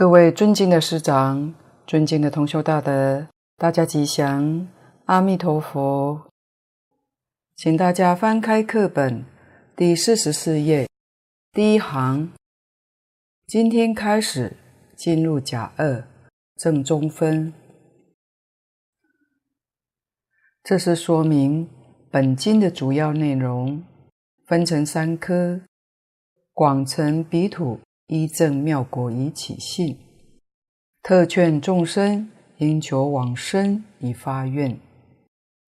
[0.00, 1.52] 各位尊敬的师长，
[1.86, 3.28] 尊敬的同修大德，
[3.58, 4.66] 大家吉祥，
[5.04, 6.22] 阿弥陀佛。
[7.54, 9.26] 请大家翻开课本
[9.76, 10.88] 第四十四页
[11.52, 12.32] 第一行。
[13.46, 14.56] 今天开始
[14.96, 16.02] 进入甲二
[16.56, 17.52] 正中分，
[20.64, 21.68] 这是说明
[22.10, 23.84] 本经的主要内容，
[24.46, 25.60] 分成三科：
[26.54, 27.78] 广成彼土。
[28.10, 29.96] 依正妙果以起信，
[31.00, 34.76] 特劝众生应求往生以发愿，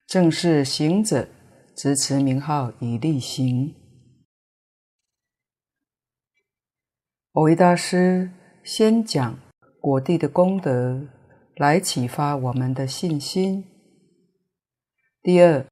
[0.08, 1.28] 正是行者
[1.76, 3.72] 执持名号以力行。
[7.32, 8.28] 蕅益大师
[8.64, 9.38] 先讲
[9.80, 11.06] 果地的功德，
[11.54, 13.64] 来启发我们的信心。
[15.22, 15.64] 第二，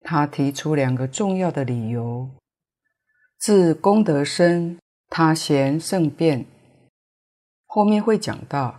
[0.00, 2.30] 他提出两个重要的理由：
[3.38, 4.78] 自功德深。
[5.10, 6.46] 他贤圣变，
[7.66, 8.78] 后面会讲到，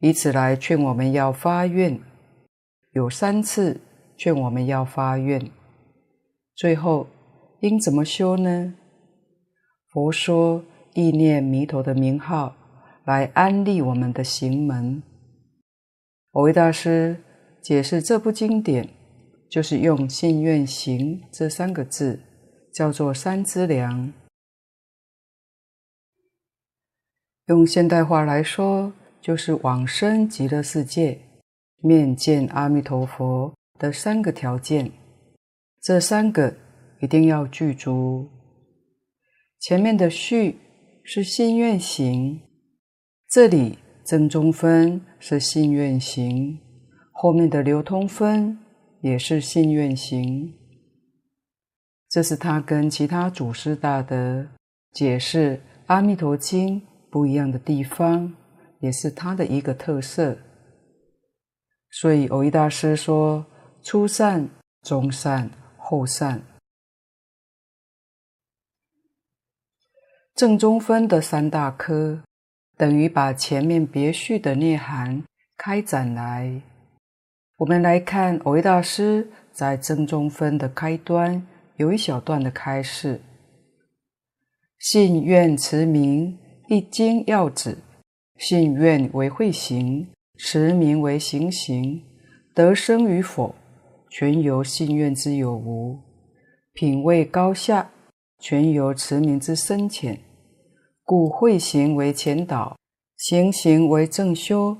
[0.00, 1.98] 以此来劝我们要发愿，
[2.92, 3.80] 有三次
[4.16, 5.50] 劝我们要发愿。
[6.54, 7.08] 最后
[7.60, 8.74] 应怎么修呢？
[9.88, 12.54] 佛说意念弥陀的名号
[13.04, 15.02] 来安立我们的行门。
[16.32, 17.16] 蕅益大师
[17.62, 18.88] 解释这部经典，
[19.50, 22.20] 就是用信愿行这三个字，
[22.72, 24.12] 叫做三资粮。
[27.48, 28.90] 用现代话来说，
[29.20, 31.20] 就是往生极乐世界、
[31.82, 34.90] 面见阿弥陀佛的三个条件。
[35.82, 36.54] 这三个
[37.02, 38.26] 一定要具足。
[39.60, 40.58] 前面的序
[41.02, 42.40] 是信愿行，
[43.28, 46.58] 这里正中分是信愿行，
[47.12, 48.58] 后面的流通分
[49.02, 50.54] 也是信愿行。
[52.08, 54.46] 这是他跟其他祖师大德
[54.92, 55.56] 解释
[55.88, 56.80] 《阿弥陀经》
[57.14, 58.34] 不一样的地方，
[58.80, 60.36] 也是它的一个特色。
[61.88, 63.46] 所以，蕅益大师说：
[63.84, 64.50] 初善、
[64.82, 66.42] 中善、后善。
[70.34, 72.20] 正中分的三大科，
[72.76, 75.22] 等于把前面别序的内涵
[75.56, 76.62] 开展来。
[77.58, 81.46] 我们来看蕅益大师在正中分的开端
[81.76, 83.20] 有一小段的开示：
[84.80, 86.40] 信愿持名。
[86.68, 87.76] 一经要旨，
[88.38, 90.08] 信愿为会行，
[90.38, 92.02] 持名为行行，
[92.54, 93.54] 得生与否，
[94.08, 96.00] 全由信愿之有无；
[96.72, 97.90] 品位高下，
[98.38, 100.18] 全由持名之深浅。
[101.02, 102.78] 故慧行为前导，
[103.18, 104.78] 行行为正修，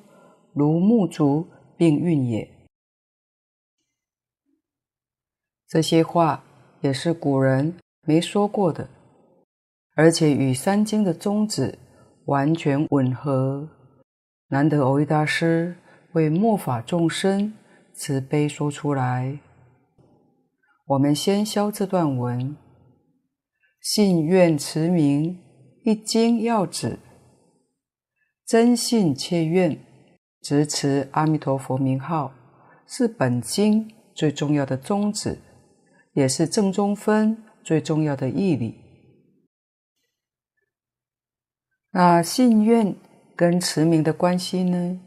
[0.54, 1.46] 如木竹
[1.76, 2.50] 并运也。
[5.68, 6.42] 这些话
[6.80, 7.76] 也是古人
[8.06, 8.88] 没说过的。
[9.94, 11.78] 而且与三经的宗旨
[12.26, 13.68] 完全吻合，
[14.48, 15.76] 难得蕅益大师
[16.12, 17.54] 为末法众生
[17.92, 19.38] 慈悲说出来。
[20.86, 22.56] 我们先消这段文：
[23.80, 25.38] 信愿持名，
[25.84, 26.98] 一经要旨，
[28.44, 29.78] 真信切愿，
[30.42, 32.32] 执持阿弥陀佛名号，
[32.86, 35.38] 是本经最重要的宗旨，
[36.14, 38.83] 也是正中分最重要的义理。
[41.96, 42.92] 那信愿
[43.36, 44.98] 跟持名的关系呢？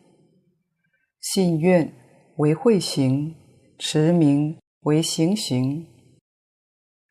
[1.19, 1.92] 信愿
[2.38, 3.36] 为慧行，
[3.78, 5.86] 持名为行行。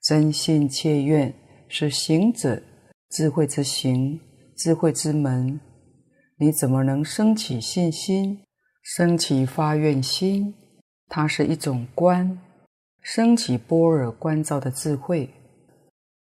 [0.00, 1.34] 真信切愿
[1.69, 2.62] 是行者
[3.11, 4.19] 智慧之行，
[4.56, 5.61] 智慧之门。
[6.38, 8.40] 你怎么能生起信心，
[8.82, 10.55] 生起发愿心？
[11.06, 12.38] 它是一种观，
[13.02, 15.28] 生起般若观照的智慧。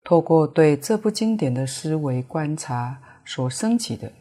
[0.02, 3.00] 透过对这部经典的思维观察。
[3.24, 4.12] 所升起的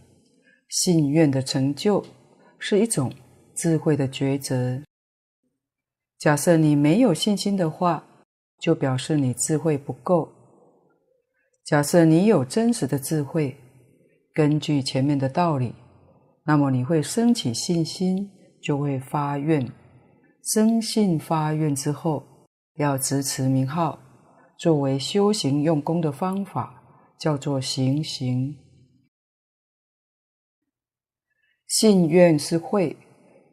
[0.70, 2.04] 信愿的成就，
[2.58, 3.14] 是一种
[3.56, 4.82] 智慧的抉择。
[6.18, 8.06] 假设你没有信心的话，
[8.60, 10.30] 就表示你智慧不够；
[11.66, 13.58] 假设你有真实的智慧，
[14.34, 15.76] 根据前面的道理，
[16.46, 19.70] 那么你会升起信心，就会发愿。
[20.44, 22.24] 生信发愿之后，
[22.76, 24.00] 要执持名号，
[24.58, 26.82] 作为修行用功的方法，
[27.20, 28.56] 叫做行行。
[31.76, 32.96] 信愿是会，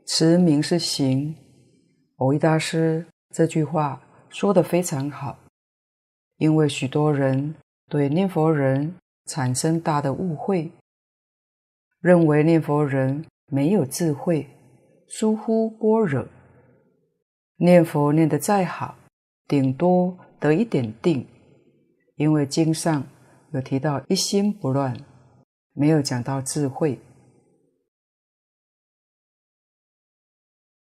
[0.06, 1.34] 持名是行。
[2.18, 5.38] 蕅益大师这句话说得非常好，
[6.36, 7.54] 因为许多人
[7.88, 8.94] 对念佛人
[9.24, 10.70] 产生大的误会，
[12.02, 14.46] 认为念佛人没有智慧，
[15.08, 16.28] 疏忽般若，
[17.56, 18.98] 念佛念得再好，
[19.48, 21.26] 顶多得一点定，
[22.16, 23.02] 因为经上
[23.54, 24.94] 有提到一心不乱，
[25.72, 27.00] 没有讲到智慧。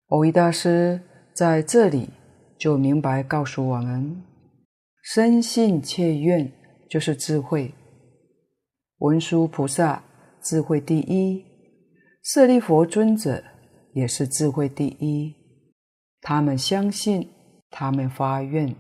[0.09, 1.01] 蕅益大师
[1.33, 2.11] 在这里
[2.59, 4.23] 就明白告诉我们：
[5.03, 6.53] 深信切愿
[6.91, 7.73] 就是智慧。
[8.99, 10.05] 文殊菩萨
[10.43, 11.45] 智慧第一，
[12.23, 13.43] 舍利佛尊者
[13.95, 15.35] 也是智慧第一。
[16.21, 17.31] 他们相信，
[17.71, 18.77] 他们发愿，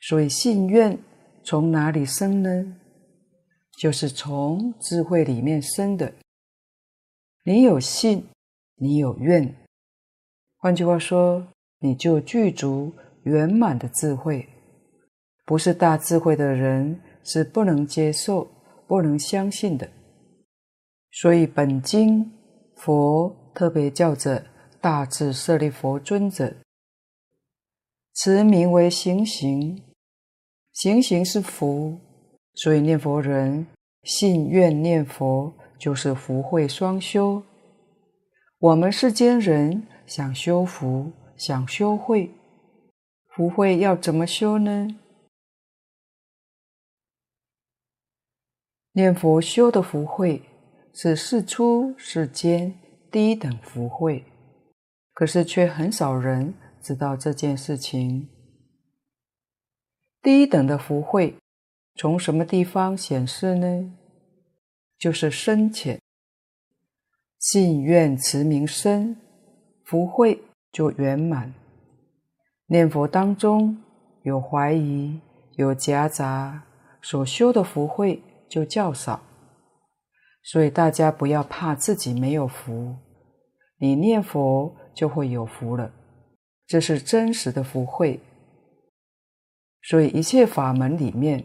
[0.00, 0.98] 所以信愿
[1.42, 2.76] 从哪里生呢？
[3.78, 6.12] 就是从智慧里面生的。
[7.44, 8.26] 你有信，
[8.76, 9.54] 你有愿，
[10.60, 11.46] 换句话说，
[11.78, 14.48] 你就具足圆满的智慧。
[15.44, 18.46] 不是大智慧的人是不能接受、
[18.86, 19.88] 不能相信的。
[21.12, 22.30] 所以本经
[22.76, 24.44] 佛特别叫着
[24.80, 26.52] 大智舍利弗尊者，
[28.16, 29.80] 持名为行行，
[30.72, 31.96] 行行是福。
[32.54, 33.64] 所以念佛人
[34.02, 37.40] 信愿念佛，就是福慧双修。
[38.58, 42.34] 我们世间人想修福，想修慧，
[43.28, 44.98] 福慧要怎么修呢？
[48.92, 50.42] 念佛修的福慧
[50.92, 52.76] 是世出世间
[53.12, 54.24] 第一等福慧，
[55.14, 58.28] 可是却很少人知道这件事情。
[60.20, 61.36] 第一等的福慧。
[61.94, 63.92] 从什么地方显示呢？
[64.96, 66.00] 就是深浅，
[67.38, 69.16] 信愿持名深，
[69.84, 70.42] 福慧
[70.72, 71.54] 就圆满。
[72.66, 73.78] 念佛当中
[74.24, 75.20] 有怀疑，
[75.56, 76.64] 有夹杂，
[77.00, 79.22] 所修的福慧就较少。
[80.42, 82.96] 所以大家不要怕自己没有福，
[83.78, 85.92] 你念佛就会有福了，
[86.66, 88.20] 这是真实的福慧。
[89.82, 91.44] 所以一切法门里面，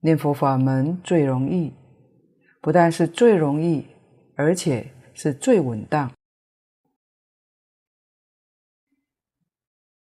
[0.00, 1.72] 念佛法门最容易，
[2.60, 3.86] 不但是最容易，
[4.42, 6.10] 而且是最稳当。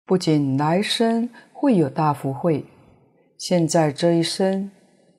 [0.05, 2.65] 不仅来生会有大福慧，
[3.37, 4.71] 现在这一生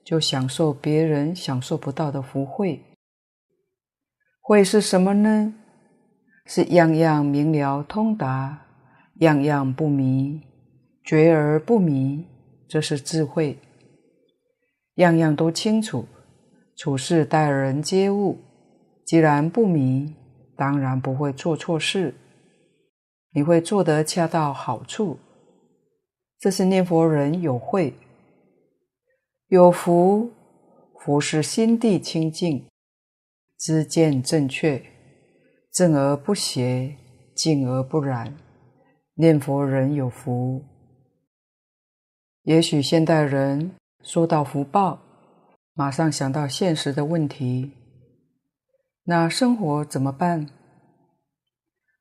[0.03, 2.83] 就享受别人享受不到的福慧。
[4.41, 5.55] 会是什么呢？
[6.45, 8.67] 是样样明了通达，
[9.21, 10.41] 样样不迷，
[11.03, 12.27] 觉而不迷，
[12.67, 13.57] 这是智慧。
[14.95, 16.05] 样样都清楚，
[16.75, 18.37] 处事待人接物，
[19.05, 20.13] 既然不迷，
[20.57, 22.13] 当然不会做错事。
[23.31, 25.19] 你会做得恰到好处，
[26.39, 27.93] 这是念佛人有慧，
[29.47, 30.31] 有福。
[30.99, 32.65] 福是心地清净，
[33.59, 34.81] 知见正确，
[35.71, 36.95] 正而不邪，
[37.35, 38.35] 净而不染。
[39.13, 40.63] 念佛人有福。
[42.43, 43.71] 也许现代人。
[44.01, 44.99] 说到福报，
[45.73, 47.71] 马上想到现实的问题。
[49.07, 50.49] 那生活怎么办？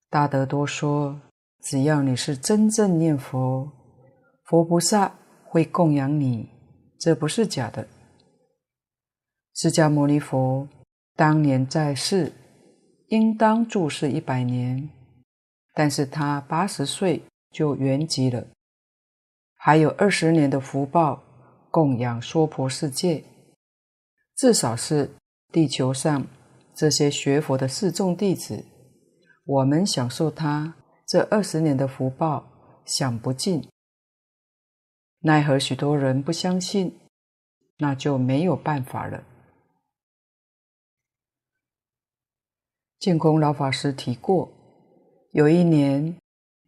[0.08, 1.20] 大德多说，
[1.60, 3.70] 只要你是真正念佛，
[4.44, 6.48] 佛菩萨会供养你，
[6.98, 7.86] 这不是假的。
[9.54, 10.66] 释迦牟尼佛
[11.14, 12.32] 当年在世，
[13.08, 14.88] 应当住世一百年，
[15.74, 18.46] 但是他八十岁就圆寂了，
[19.56, 21.22] 还有二十年的福报。
[21.70, 23.24] 供养娑婆世界，
[24.36, 25.10] 至少是
[25.50, 26.24] 地球上
[26.74, 28.64] 这些学佛的四众弟子，
[29.44, 30.74] 我们享受他
[31.06, 33.66] 这二十年的福报，享不尽。
[35.20, 36.98] 奈何许多人不相信，
[37.78, 39.24] 那就没有办法了。
[42.98, 44.50] 净空老法师提过，
[45.32, 46.16] 有一年，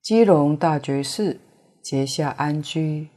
[0.01, 1.41] 基隆大觉寺
[1.83, 3.09] 结下安居，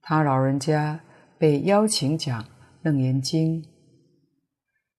[0.00, 1.00] 他老人家。
[1.38, 2.40] 被邀请讲
[2.82, 3.60] 《楞严经》，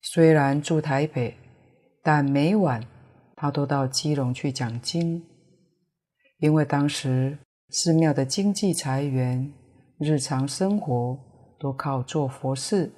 [0.05, 1.37] 虽然住台北，
[2.01, 2.85] 但每晚
[3.37, 5.25] 他都到基隆去讲经，
[6.39, 7.37] 因为当时
[7.69, 9.53] 寺庙的经济财源、
[9.97, 11.17] 日常生活
[11.57, 12.91] 都靠做佛事。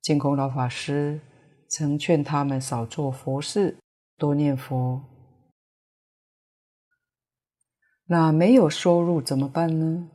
[0.00, 1.20] 净空老法师
[1.68, 3.76] 曾劝他们少做佛事，
[4.16, 5.02] 多念佛。
[8.06, 10.08] 那没有收入怎么办呢？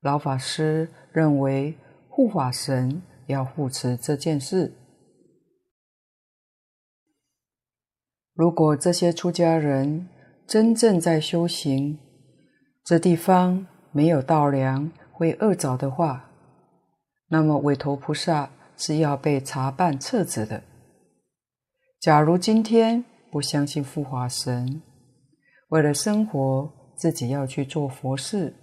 [0.00, 4.72] 老法师认为护法神要护持这件事。
[8.34, 10.08] 如果这些出家人
[10.46, 11.98] 真正在修行，
[12.84, 16.30] 这地方没有稻粮会饿着的话，
[17.28, 20.62] 那么韦陀菩萨是要被查办撤职的。
[22.00, 24.82] 假如今天不相信护法神，
[25.68, 28.54] 为了生活自己要去做佛事。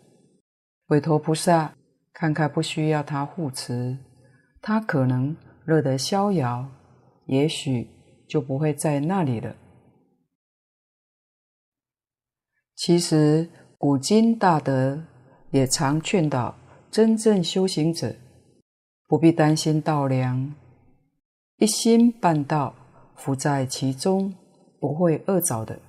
[0.88, 1.76] 韦陀菩萨
[2.12, 3.98] 看看不需要他护持，
[4.62, 5.36] 他可能
[5.66, 6.70] 乐得逍遥，
[7.26, 7.88] 也许
[8.28, 9.56] 就不会在那里了。
[12.76, 15.04] 其实古今大德
[15.52, 16.56] 也常劝导
[16.90, 18.16] 真正修行者，
[19.08, 20.56] 不必担心道粮，
[21.58, 22.74] 一心办道，
[23.16, 24.34] 伏在其中，
[24.80, 25.80] 不会饿着的。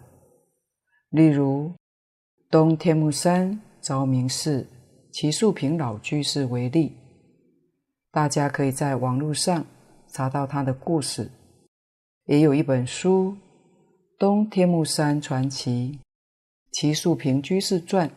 [1.11, 1.73] 例如
[2.51, 4.67] 东天目山昭明寺
[5.13, 6.97] 齐树平老居士为例，
[8.13, 9.65] 大家可以在网络上
[10.09, 11.31] 查到他的故事，
[12.25, 13.33] 也有一本书
[14.19, 16.01] 《东天目山传奇
[16.73, 18.09] 齐树平居士传》，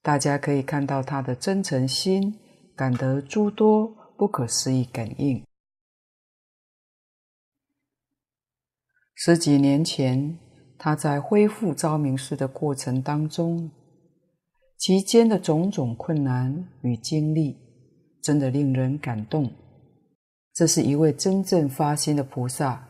[0.00, 2.38] 大家可以看到他的真诚心，
[2.76, 5.44] 感得诸多不可思议感应。
[9.16, 10.38] 十几年前，
[10.78, 13.72] 他在恢复昭明寺的过程当中，
[14.76, 17.56] 其间的种种困难与经历，
[18.24, 19.52] 真的令人感动。
[20.54, 22.88] 这是一位真正发心的菩萨，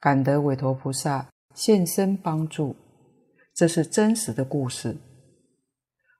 [0.00, 2.74] 感得韦陀菩萨现身帮助，
[3.54, 4.96] 这是真实的故事。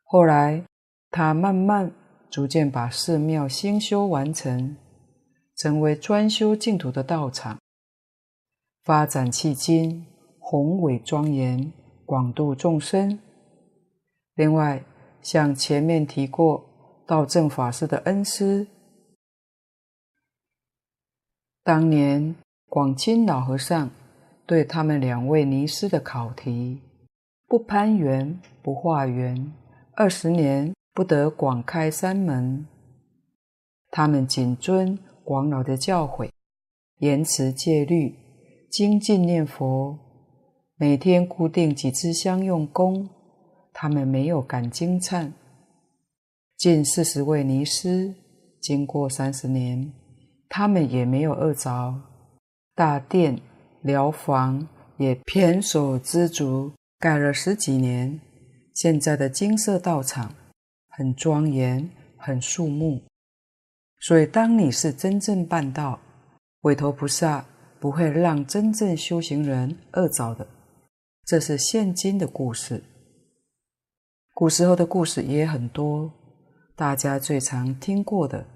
[0.05, 0.63] 后来，
[1.11, 1.91] 他慢慢
[2.29, 4.77] 逐渐把寺庙兴修完成，
[5.57, 7.59] 成为专修净土的道场，
[8.85, 10.05] 发展迄今，
[10.39, 11.73] 宏伟庄严，
[12.05, 13.19] 广度众生。
[14.35, 14.85] 另外，
[15.23, 16.63] 像前面提过，
[17.13, 18.67] 道正法师的恩师。
[21.63, 22.35] 当年
[22.71, 23.91] 广钦老和尚
[24.47, 26.81] 对他们两位尼师的考题：
[27.47, 29.53] 不攀缘，不化缘，
[29.95, 32.67] 二十年不得广开山门。
[33.91, 36.31] 他们谨遵广老的教诲，
[37.01, 38.17] 严持戒律，
[38.71, 39.99] 精进念佛，
[40.77, 43.07] 每天固定几支香用功。
[43.75, 45.31] 他们没有赶经忏。
[46.63, 48.15] 近四十位尼师，
[48.61, 49.93] 经过三十年。
[50.49, 52.01] 他们也没有饿着，
[52.77, 53.37] 大殿、
[53.81, 58.21] 寮房也偏所知足，盖了十几年。
[58.77, 60.33] 现在的金色道场
[60.91, 63.03] 很庄严，很肃穆。
[63.99, 65.99] 所以，当你是真正办道，
[66.61, 67.45] 韦陀菩萨
[67.81, 70.47] 不会让真正修行人饿着的。
[71.25, 72.85] 这是现今的故事。
[74.33, 76.09] 古时候的故事也很多，
[76.75, 78.47] 大家最常听过的。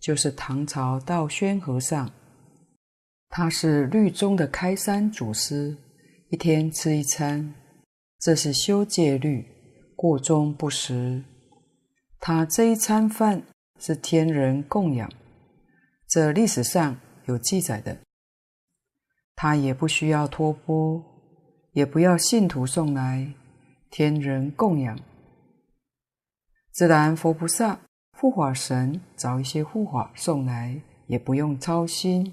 [0.00, 2.10] 就是唐朝道宣和尚，
[3.28, 5.76] 他是律宗的开山祖师，
[6.30, 7.52] 一天吃一餐，
[8.18, 9.46] 这是修戒律，
[9.94, 11.22] 过中不食。
[12.18, 13.42] 他这一餐饭
[13.78, 15.10] 是天人供养，
[16.08, 17.98] 这历史上有记载的。
[19.36, 21.04] 他也不需要托钵，
[21.72, 23.34] 也不要信徒送来，
[23.90, 24.98] 天人供养，
[26.80, 27.78] 自然佛菩萨。
[28.16, 32.32] 护法神找一些护法送来，也不用操心。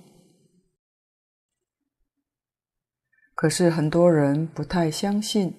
[3.36, 5.54] 可是很多人不太相信，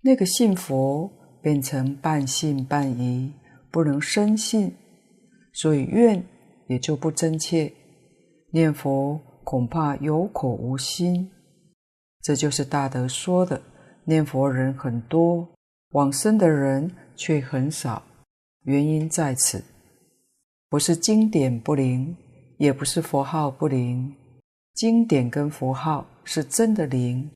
[0.00, 1.12] 那个信佛
[1.42, 3.30] 变成半信半疑，
[3.70, 4.74] 不能深信，
[5.52, 6.24] 所以愿
[6.68, 7.70] 也就不真切，
[8.50, 11.30] 念佛恐怕有口无心。
[12.22, 13.60] 这就是大德说的：
[14.04, 15.46] 念佛人很多，
[15.90, 18.02] 往生的人却很少。
[18.62, 19.62] 原因在此，
[20.68, 22.16] 不是经典不灵，
[22.58, 24.14] 也不是佛号不灵。
[24.74, 27.30] 经典跟佛号是真的灵，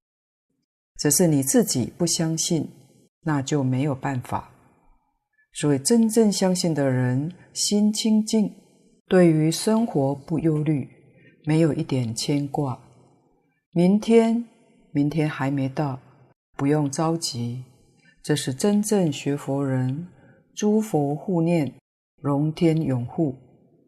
[0.97, 2.69] 只是你自己不相信，
[3.23, 4.51] 那就没有办法。
[5.53, 8.55] 所以真正相信的人，心清净，
[9.07, 10.89] 对于生活不忧虑，
[11.45, 12.79] 没有一点牵挂。
[13.73, 14.45] 明天，
[14.93, 16.01] 明天还没到，
[16.57, 17.65] 不用着急。
[18.23, 20.09] 这是真正学佛人。
[20.55, 21.73] 诸佛护念，
[22.21, 23.37] 龙天永护，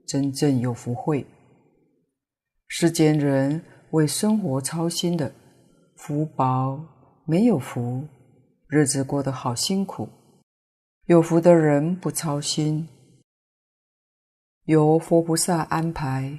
[0.07, 1.27] 真正有福慧。
[2.69, 3.61] 世间人
[3.91, 5.35] 为生活操心的
[5.97, 6.81] 福薄，
[7.25, 8.07] 没有福，
[8.69, 10.09] 日子过得好辛苦。
[11.07, 12.89] 有福的人不操心，
[14.67, 16.39] 由佛菩萨安排，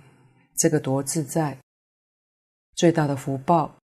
[0.56, 1.58] 这个多自在。
[2.74, 3.76] 最大的福报，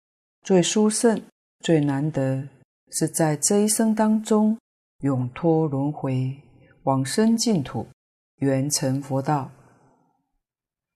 [0.44, 1.22] 最殊胜，
[1.60, 2.48] 最难得，
[2.92, 4.58] 是在这一生当中。
[5.02, 6.36] 永脱轮回，
[6.82, 7.86] 往生净土，
[8.38, 9.52] 圆成佛道。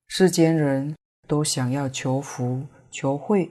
[0.08, 0.96] 世间人
[1.28, 3.48] 都想要求福、求慧，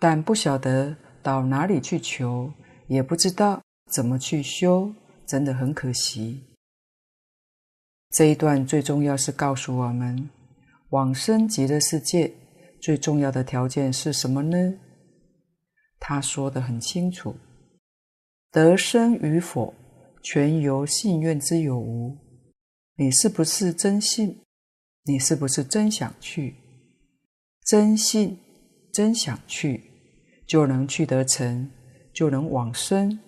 [0.00, 2.52] 但不晓得到哪里去求，
[2.88, 3.62] 也不知道
[3.92, 4.92] 怎么去修，
[5.24, 6.42] 真的很可惜。
[8.10, 10.28] 这一段最重要是告诉我们，
[10.88, 12.34] 往生极乐世界
[12.80, 14.74] 最重要的条件是什么呢？
[16.00, 17.36] 他说的很清楚。
[18.52, 19.72] 得生与否，
[20.22, 22.16] 全由信愿之有无。
[22.96, 24.40] 你是不是真信？
[25.04, 26.56] 你是不是真想去？
[27.64, 28.38] 真信、
[28.92, 29.84] 真想去，
[30.46, 31.70] 就能去得成，
[32.12, 33.20] 就能往生。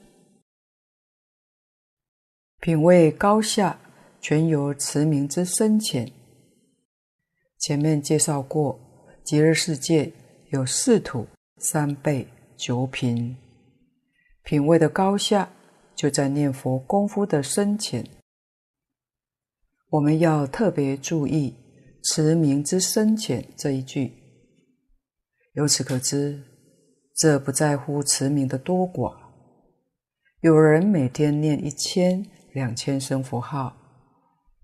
[2.61, 3.79] 品位高下，
[4.21, 6.11] 全由持名之深浅。
[7.61, 8.79] 前面介绍过，
[9.23, 10.13] 极乐世界
[10.51, 11.27] 有四土、
[11.59, 13.37] 三辈、九品，
[14.43, 15.51] 品位的高下
[15.95, 18.07] 就在念佛功夫的深浅。
[19.91, 21.55] 我们要特别注意
[22.05, 24.13] “持名之深浅”这一句。
[25.55, 26.43] 由此可知，
[27.17, 29.15] 这不在乎持名的多寡。
[30.41, 32.27] 有人每天念一千。
[32.55, 33.75] 两千声佛号，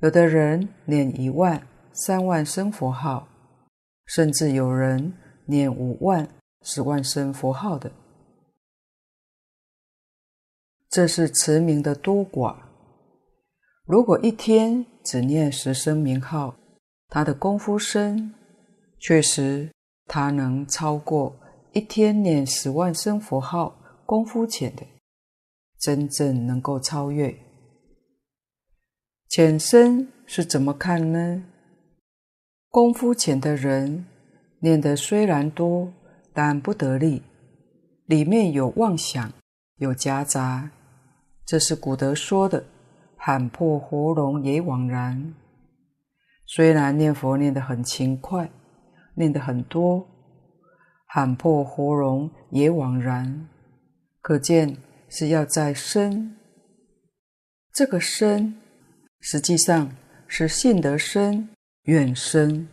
[0.01, 3.27] 有的人念一万、三万声佛号，
[4.05, 5.15] 甚至有人
[5.47, 6.29] 念五万、
[6.61, 7.91] 十万声佛号的，
[10.91, 12.57] 这是持名的多寡。
[13.85, 16.55] 如果一天只念十声名号，
[17.09, 18.35] 他的功夫深，
[18.99, 19.71] 确实
[20.07, 21.37] 他能超过
[21.73, 24.83] 一天念十万声佛号功夫浅的，
[25.79, 27.35] 真正能够超越。
[29.29, 31.45] 浅深是怎么看呢？
[32.71, 34.07] 功夫浅的人
[34.61, 35.93] 念的虽然多，
[36.33, 37.23] 但不得力，
[38.07, 39.31] 里面有妄想，
[39.77, 40.71] 有夹杂。
[41.49, 42.63] 这是古德说的
[43.17, 45.35] “喊破喉咙也枉然”。
[46.45, 48.51] 虽然念佛念得很勤快，
[49.15, 50.07] 念得很多，
[51.07, 53.49] 喊破喉咙也枉然，
[54.21, 54.77] 可见
[55.09, 56.37] 是要在深。
[57.73, 58.55] 这个深。
[59.21, 59.91] 实际上
[60.29, 61.49] 是信得深、
[61.85, 62.69] 愿深，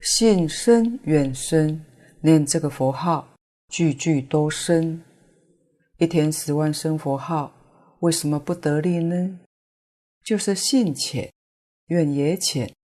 [0.00, 1.84] 信深、愿深，
[2.22, 3.28] 念这个佛号，
[3.68, 5.00] 句句都深。
[5.98, 7.52] 一天十万声佛号，
[8.00, 9.40] 为什么不得力呢？
[10.22, 11.32] 就是信浅，
[11.86, 12.74] 愿也浅，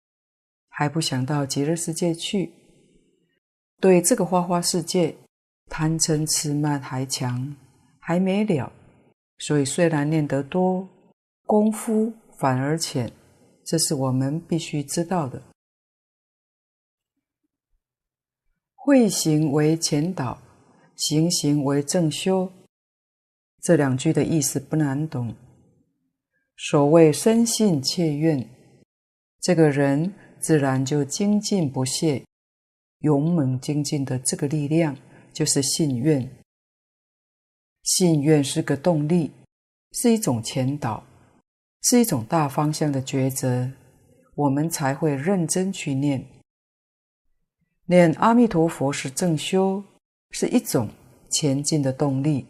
[0.68, 2.52] 还不想到极乐世界去，
[3.80, 5.16] 对这个花花世界
[5.70, 7.56] 贪嗔痴慢还强，
[7.98, 8.72] 还没了。
[9.38, 10.88] 所以虽然念得多，
[11.46, 12.12] 功夫。
[12.36, 13.12] 反而浅，
[13.64, 15.40] 这是我们必须知道的。
[18.74, 20.42] 慧行为前导，
[20.96, 22.52] 行行为正修。
[23.64, 25.34] 这两句的意思不难懂。
[26.54, 28.46] 所谓深信切愿，
[29.40, 32.22] 这个人自然就精进不懈、
[32.98, 34.94] 勇猛精进的这个力量，
[35.32, 36.30] 就是信愿。
[37.84, 39.30] 信愿是个动力，
[39.92, 41.02] 是一种前导。
[41.86, 43.70] 是一种大方向的抉择，
[44.34, 46.26] 我们才会认真去念。
[47.86, 49.82] 念阿弥陀佛是正修，
[50.30, 50.88] 是一种
[51.30, 52.46] 前进的动力。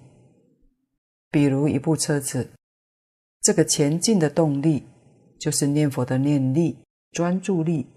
[1.35, 2.49] 比如一部车子，
[3.41, 4.85] 这个前进的动力
[5.41, 6.79] 就是念佛的念力、
[7.11, 7.89] 专注力。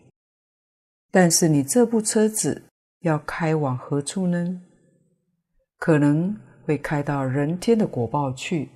[1.12, 2.64] 但是你这部车子
[3.02, 4.60] 要开往何处呢？
[5.78, 8.70] 可能会开到人天的果报去。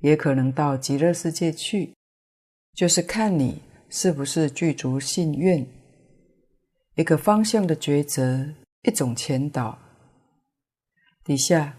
[0.00, 1.94] 也可能到极乐世界去，
[2.74, 5.66] 就是看你是不是具足信愿，
[6.96, 8.46] 一个方向的抉择，
[8.82, 9.78] 一种前导。
[11.24, 11.78] 底下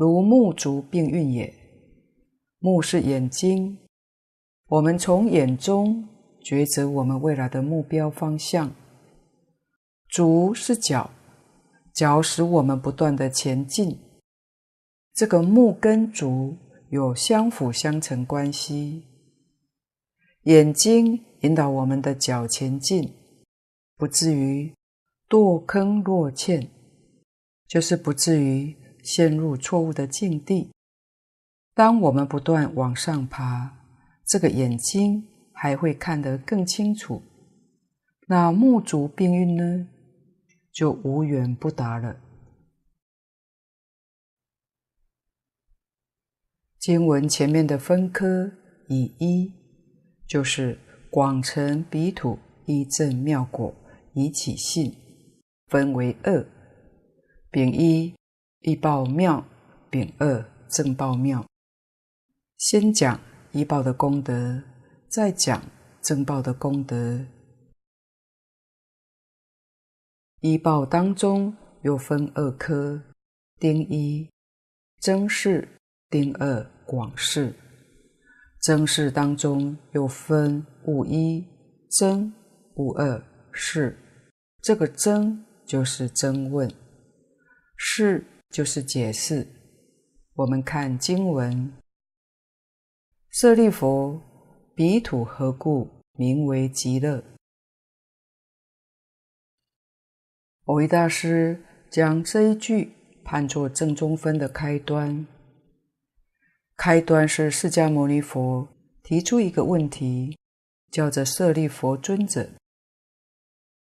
[0.00, 1.52] 如目足并运也，
[2.58, 3.76] 目是眼睛，
[4.68, 6.08] 我们从眼中
[6.42, 8.70] 抉择我们未来的目标方向；
[10.08, 11.10] 足是脚，
[11.92, 13.98] 脚使我们不断的前进。
[15.12, 16.56] 这个目跟足。
[16.90, 19.04] 有相辅相成关系。
[20.42, 23.14] 眼睛引导我们的脚前进，
[23.96, 24.74] 不至于
[25.28, 26.66] 堕坑落堑，
[27.68, 30.70] 就是不至于陷入错误的境地。
[31.74, 33.78] 当我们不断往上爬，
[34.26, 37.22] 这个眼睛还会看得更清楚。
[38.26, 39.88] 那目足并运呢，
[40.70, 42.20] 就无远不达了。
[46.78, 48.52] 经文前面的分科
[48.88, 49.52] 以一，
[50.26, 50.78] 就是
[51.10, 53.74] 广成彼土一正妙果
[54.14, 54.94] 以起信，
[55.66, 56.46] 分为二，
[57.50, 58.14] 丙一
[58.60, 59.44] 一报妙，
[59.88, 61.46] 丙二正报妙。
[62.58, 63.18] 先讲
[63.52, 64.62] 一报的功德，
[65.08, 65.62] 再讲
[66.02, 67.24] 正报的功德。
[70.40, 73.02] 一报当中又分二科，
[73.58, 74.28] 丁一
[75.00, 75.66] 增上。
[76.10, 77.54] 丁二广释，
[78.60, 81.46] 增释当中又分五一
[81.88, 82.34] 增、
[82.74, 83.96] 五二释。
[84.60, 86.68] 这个增就是增问，
[87.76, 89.46] 释就是解释。
[90.34, 91.72] 我们看经文：
[93.28, 94.20] 舍利弗，
[94.74, 97.22] 彼土何故名为极乐？
[100.64, 102.92] 蕅益大师将这一句
[103.24, 105.26] 判作正中分的开端。
[106.76, 108.68] 开端是释迦牟尼佛
[109.02, 110.38] 提出一个问题，
[110.90, 112.50] 叫做“舍利弗尊者”。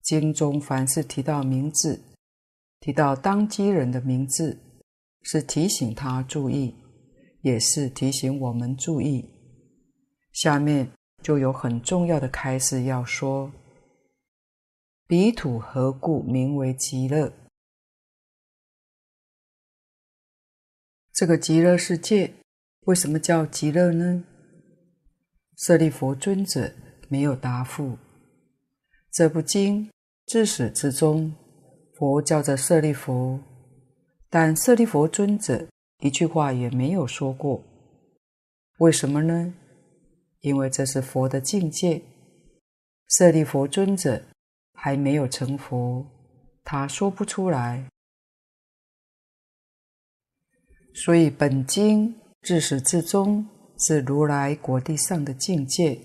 [0.03, 2.01] 经中凡是提到名字，
[2.83, 4.59] 提到当机人的名字，
[5.21, 6.75] 是提醒他注意，
[7.39, 9.25] 也是提醒我们注意。
[10.33, 10.91] 下面
[11.21, 13.53] 就有很重要的开示要说：
[15.07, 17.31] 彼土何故名为极乐？
[21.13, 22.33] 这个极乐世界
[22.81, 24.25] 为什么叫极乐呢？
[25.55, 26.73] 舍利弗尊者
[27.07, 27.97] 没有答复。
[29.09, 29.89] 这部经
[30.25, 31.33] 自始至终，
[32.03, 33.39] 佛叫着舍利弗，
[34.29, 35.65] 但舍利弗尊者
[36.01, 37.63] 一句话也没有说过。
[38.79, 39.53] 为什么呢？
[40.41, 42.01] 因为这是佛的境界，
[43.07, 44.21] 舍利弗尊者
[44.73, 46.05] 还没有成佛，
[46.65, 47.87] 他说不出来。
[50.93, 53.47] 所以本经自始至终
[53.79, 55.97] 是如来果地上的境界，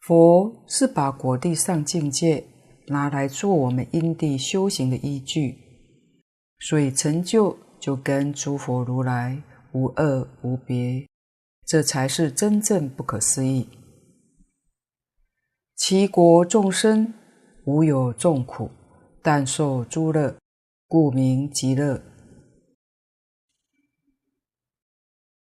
[0.00, 2.44] 佛是把果地上境界。
[2.86, 5.58] 拿来做我们因地修行的依据，
[6.58, 9.42] 所以成就就跟诸佛如来
[9.72, 11.06] 无二无别，
[11.66, 13.68] 这才是真正不可思议。
[15.76, 17.12] 其国众生
[17.64, 18.70] 无有众苦，
[19.22, 20.36] 但受诸乐，
[20.86, 22.00] 故名极乐。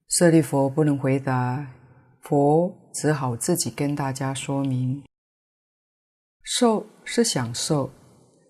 [0.08, 1.74] 舍利弗不能回答，
[2.20, 5.04] 佛只好自己跟大家说明。
[6.44, 7.90] 受是享受，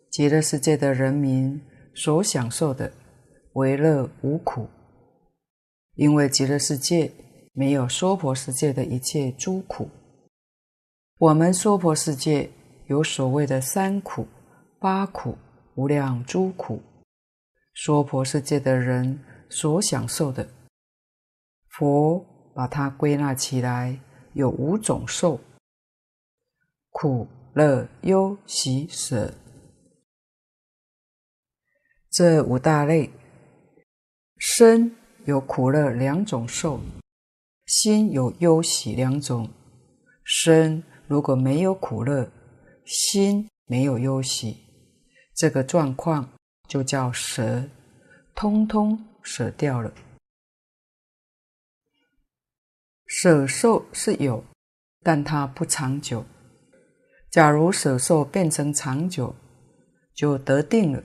[0.10, 1.62] 极乐世界的人民
[1.94, 2.92] 所享受的
[3.54, 4.68] 为乐无苦，
[5.96, 7.12] 因为极乐世界
[7.54, 9.90] 没有娑婆世界的一切诸苦。
[11.18, 12.50] 我们娑婆世界
[12.88, 14.28] 有所谓的三苦、
[14.80, 15.38] 八苦、
[15.76, 16.82] 无量诸苦。
[17.74, 20.48] 娑婆世界的人所享受的，
[21.70, 23.98] 佛把它归纳起来，
[24.34, 25.40] 有五种受：
[26.90, 27.28] 苦。
[27.54, 29.34] 乐、忧、喜、舍，
[32.10, 33.12] 这五大类，
[34.38, 36.80] 身有苦乐两种受，
[37.66, 39.50] 心有忧喜两种。
[40.24, 42.32] 身如果没有苦乐，
[42.86, 44.58] 心没有忧喜，
[45.36, 46.32] 这个状况
[46.70, 47.68] 就叫舍，
[48.34, 49.94] 通通舍掉了。
[53.06, 54.42] 舍受是有，
[55.04, 56.24] 但它不长久。
[57.32, 59.34] 假如舍受变成长久，
[60.14, 61.02] 就得定了。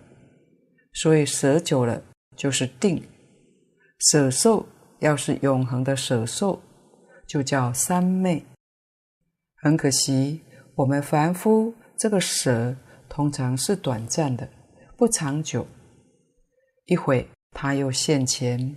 [0.92, 2.02] 所以舍久了
[2.36, 3.00] 就是定。
[4.10, 4.66] 舍受
[4.98, 6.60] 要是永恒的舍受，
[7.28, 8.44] 就叫三昧。
[9.62, 10.42] 很可惜，
[10.74, 12.74] 我们凡夫这个舍
[13.08, 14.48] 通常是短暂的，
[14.96, 15.64] 不长久。
[16.86, 18.76] 一会他又现前，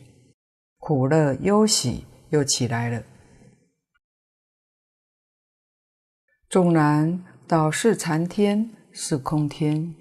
[0.78, 3.04] 苦乐忧喜又起来了。
[6.48, 7.26] 纵然。
[7.50, 9.96] 到四禅天、是空天，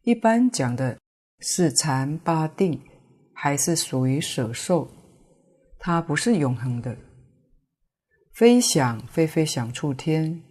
[0.00, 0.98] 一般讲的
[1.40, 2.80] 四禅八定，
[3.34, 4.88] 还是属于舍受，
[5.78, 6.96] 它不是永恒的。
[8.32, 10.42] 非想非非想处天，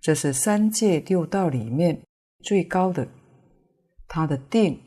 [0.00, 2.00] 这是三界六道里面
[2.44, 3.08] 最高的，
[4.06, 4.80] 它的定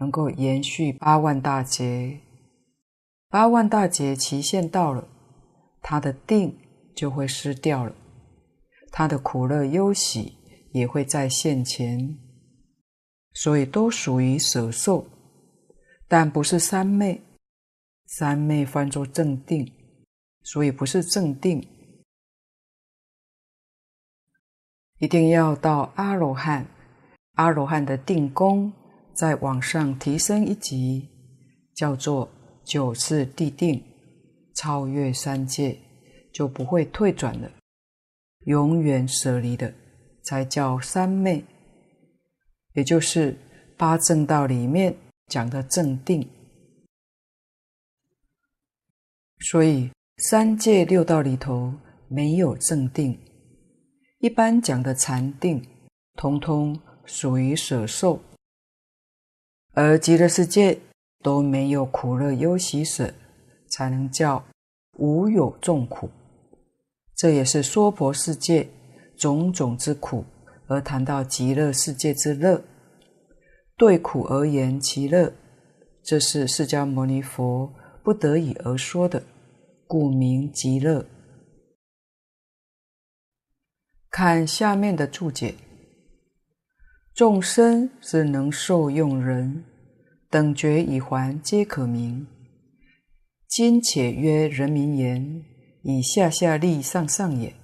[0.00, 2.18] 能够延续八万大劫，
[3.28, 5.06] 八万大劫期限到了，
[5.80, 6.58] 它的定
[6.92, 7.94] 就会失掉了。
[8.90, 10.34] 他的苦乐忧喜
[10.72, 12.18] 也会在现前，
[13.32, 15.06] 所以都属于舍受，
[16.06, 17.22] 但不是三昧。
[18.10, 19.70] 三昧翻作正定，
[20.42, 21.62] 所以不是正定。
[24.98, 26.66] 一定要到阿罗汉，
[27.34, 28.72] 阿罗汉的定功
[29.12, 31.06] 再往上提升一级，
[31.74, 32.30] 叫做
[32.64, 33.84] 九次第定，
[34.54, 35.78] 超越三界，
[36.32, 37.57] 就不会退转了。
[38.48, 39.74] 永远舍离的，
[40.22, 41.44] 才叫三昧，
[42.72, 43.36] 也就是
[43.76, 46.26] 八正道里面讲的正定。
[49.40, 51.74] 所以三界六道里头
[52.08, 53.18] 没有正定，
[54.20, 55.62] 一般讲的禅定，
[56.14, 58.18] 通通属于舍受，
[59.74, 60.80] 而极乐世界
[61.22, 63.12] 都没有苦乐忧喜舍，
[63.68, 64.42] 才能叫
[64.94, 66.08] 无有众苦。
[67.18, 68.68] 这也是娑婆世界
[69.16, 70.24] 种种之苦，
[70.68, 72.62] 而谈到极乐世界之乐。
[73.76, 75.34] 对苦而言其乐，
[76.00, 79.24] 这是释迦牟尼佛不得已而说的，
[79.88, 81.04] 故名极乐。
[84.08, 85.56] 看下面的注解：
[87.12, 89.64] 众生是能受用人，
[90.30, 92.28] 等觉已还皆可名。
[93.48, 95.44] 今且曰人名言，
[95.90, 97.54] 以下下利上上也。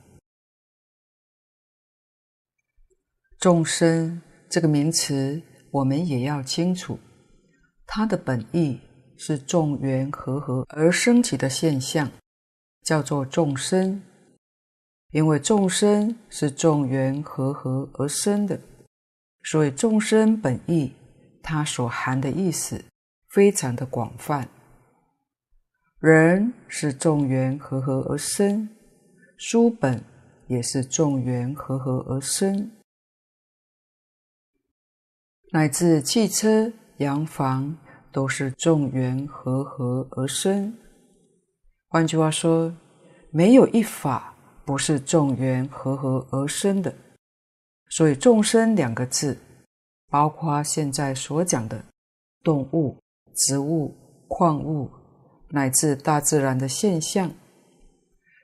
[3.38, 6.98] 众生这个名词，我们也要清楚，
[7.84, 8.80] 它的本意
[9.18, 12.10] 是众缘和合而生起的现象，
[12.82, 14.02] 叫做众生。
[15.10, 18.58] 因为众生是众缘和合而生的，
[19.42, 20.94] 所以众生本意，
[21.42, 22.82] 它所含的意思
[23.28, 24.48] 非常的广泛。
[26.06, 28.68] 人是众缘和合而生，
[29.38, 30.04] 书本
[30.48, 32.70] 也是众缘和合而生，
[35.50, 37.74] 乃至汽车、洋房
[38.12, 40.76] 都是众缘和合而生。
[41.88, 42.70] 换句话说，
[43.30, 44.32] 没有一法。
[44.66, 46.94] 不是众缘和合而生的，
[47.90, 49.36] 所以“众生”两个字，
[50.08, 51.84] 包括现在所讲的
[52.42, 52.98] 动物、
[53.34, 53.94] 植物、
[54.26, 54.90] 矿物，
[55.54, 57.32] 乃至大自然的现象，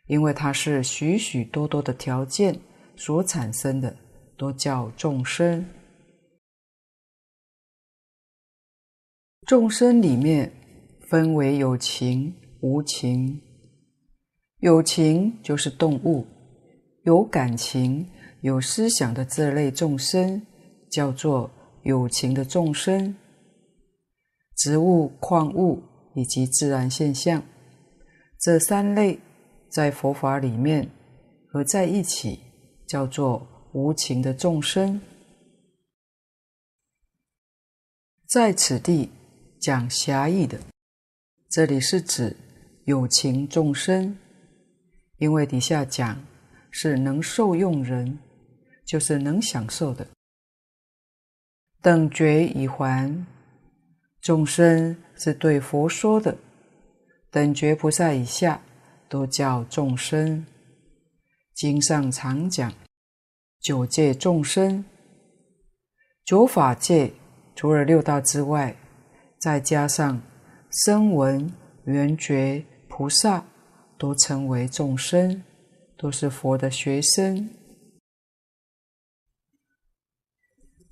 [0.07, 2.57] 因为它是许许多多的条件
[2.94, 3.96] 所产生的，
[4.38, 5.66] 都叫众生。
[9.44, 10.53] 众生里面
[11.09, 13.42] 分为有情、无情。
[14.61, 16.25] 有情就是动物，
[17.03, 18.09] 有感情、
[18.42, 20.40] 有思想的这类众生，
[20.88, 21.51] 叫做
[21.83, 23.16] 有情的众生。
[24.55, 25.83] 植物、矿物
[26.14, 27.42] 以及自然现象，
[28.38, 29.18] 这三类
[29.68, 30.90] 在佛法里面
[31.49, 32.40] 合在一起，
[32.87, 35.01] 叫做无情的众生。
[38.27, 39.11] 在此地
[39.61, 40.61] 讲狭义的，
[41.49, 42.37] 这里是指
[42.85, 44.16] 有情众生。
[45.18, 46.25] 因为底下讲
[46.70, 48.18] 是能受用人，
[48.87, 50.07] 就是能享受的。
[51.83, 53.27] 等觉已还，
[54.23, 56.37] 众生是对佛说的，
[57.30, 58.61] 等觉菩萨以下
[59.09, 60.44] 都叫众生。
[61.54, 62.72] 经上常讲
[63.61, 64.85] 九界众生，
[66.24, 67.12] 九法界
[67.54, 68.74] 除了六道之外，
[69.38, 70.20] 再加上
[70.70, 71.52] 声闻、
[71.85, 73.44] 缘觉、菩萨。
[74.00, 75.44] 都称为众生，
[75.98, 77.50] 都是佛的学生。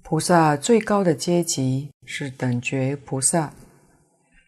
[0.03, 3.55] 菩萨最高的阶级是等觉菩萨，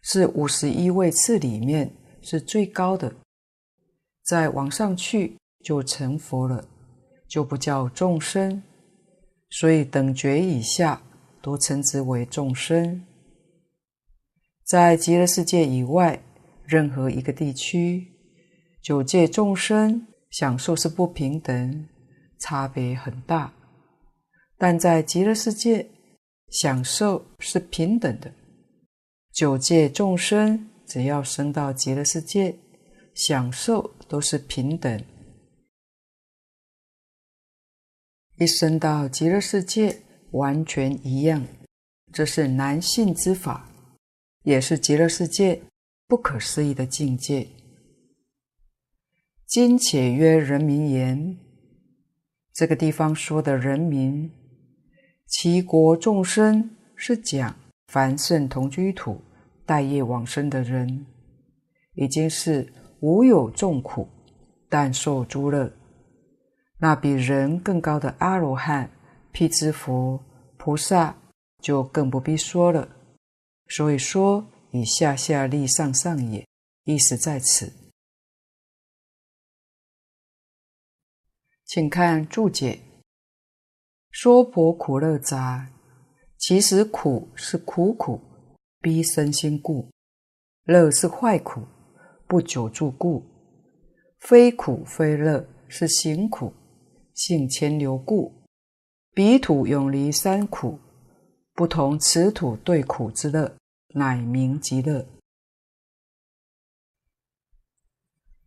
[0.03, 3.15] 是五十一位次里面是最高的。
[4.23, 6.65] 再往上去就成佛了，
[7.29, 8.63] 就不叫众生。
[9.51, 11.03] 所以等觉以下
[11.43, 13.05] 都称之为众生。
[14.65, 16.23] 在极乐世界以外，
[16.65, 18.07] 任何一个地区。
[18.81, 21.89] 九界众生享受是不平等，
[22.39, 23.53] 差别很大，
[24.57, 25.91] 但在极乐世界
[26.51, 28.33] 享受是平等的。
[29.33, 32.57] 九界众生只要生到极乐世界，
[33.15, 35.05] 享受都是平等。
[38.37, 41.47] 一生到极乐世界，完全一样，
[42.13, 43.71] 这是难信之法，
[44.43, 45.63] 也是极乐世界
[46.09, 47.47] 不可思议的境界。
[49.47, 51.39] 今且曰人民言，
[52.53, 54.31] 这个地方说的人民，
[55.27, 57.57] 其国众生是讲
[57.93, 59.21] 凡圣同居土
[59.67, 61.07] 待业往生的人，
[61.95, 64.09] 已经是无有众苦，
[64.69, 65.73] 但受诸乐。
[66.79, 68.89] 那比人更高的阿罗汉、
[69.33, 70.25] 辟支佛、
[70.57, 71.17] 菩萨
[71.59, 72.89] 就更不必说了。
[73.67, 76.47] 所以说以下下利上上也，
[76.85, 77.73] 意思在此。
[81.65, 82.81] 请看注解
[84.13, 85.69] ：“说婆苦乐杂，
[86.41, 88.19] 其实苦是苦苦，
[88.81, 89.91] 逼身心故；
[90.65, 91.61] 乐是坏苦，
[92.27, 93.23] 不久住故。
[94.19, 96.55] 非苦非乐，是行苦，
[97.15, 98.43] 性迁流故。
[99.13, 100.79] 彼土永离三苦，
[101.53, 103.55] 不同此土对苦之乐，
[103.95, 105.07] 乃名极乐。”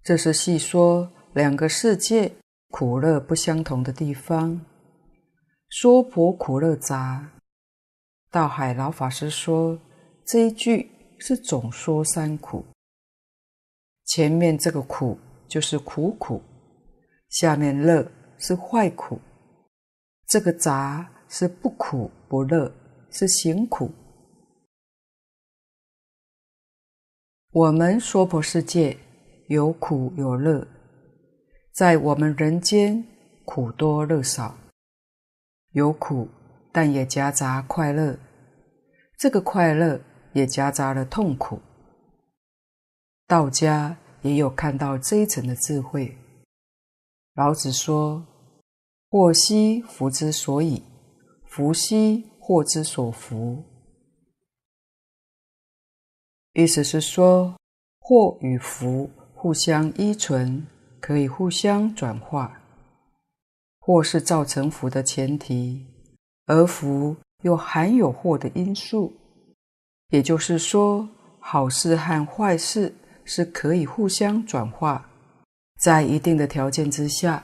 [0.03, 2.33] 这是细说两个世界。
[2.71, 4.65] 苦乐不相同的地方，
[5.69, 7.29] 说婆苦乐杂。
[8.33, 9.79] 道海老法师说
[10.25, 12.65] 这一句是总说三苦，
[14.05, 15.15] 前面这个苦
[15.47, 16.41] 就是苦苦，
[17.29, 19.19] 下面乐是坏苦，
[20.25, 22.73] 这个杂是不苦不乐，
[23.11, 23.91] 是行苦。
[27.51, 28.97] 我们娑婆世界
[29.47, 30.67] 有苦有乐。
[31.71, 33.05] 在我们人间，
[33.45, 34.57] 苦多乐少，
[35.73, 36.27] 有苦，
[36.73, 38.19] 但也夹杂快乐。
[39.17, 40.01] 这个快乐
[40.33, 41.61] 也夹杂了痛苦。
[43.25, 46.17] 道家也有看到这一层的智慧。
[47.35, 48.25] 老子说
[49.09, 50.83] ：“祸兮福之所倚，
[51.45, 53.63] 福兮祸之所伏。”
[56.53, 57.55] 意思是说，
[57.99, 60.67] 祸与福互相依存，
[60.99, 62.61] 可以互相转化。
[63.79, 65.87] 祸是造成福的前提，
[66.45, 69.11] 而福又含有祸的因素。
[70.09, 71.07] 也就是说，
[71.39, 72.93] 好事和坏事
[73.25, 75.09] 是可以互相转化。
[75.81, 77.43] 在一定的条件之下，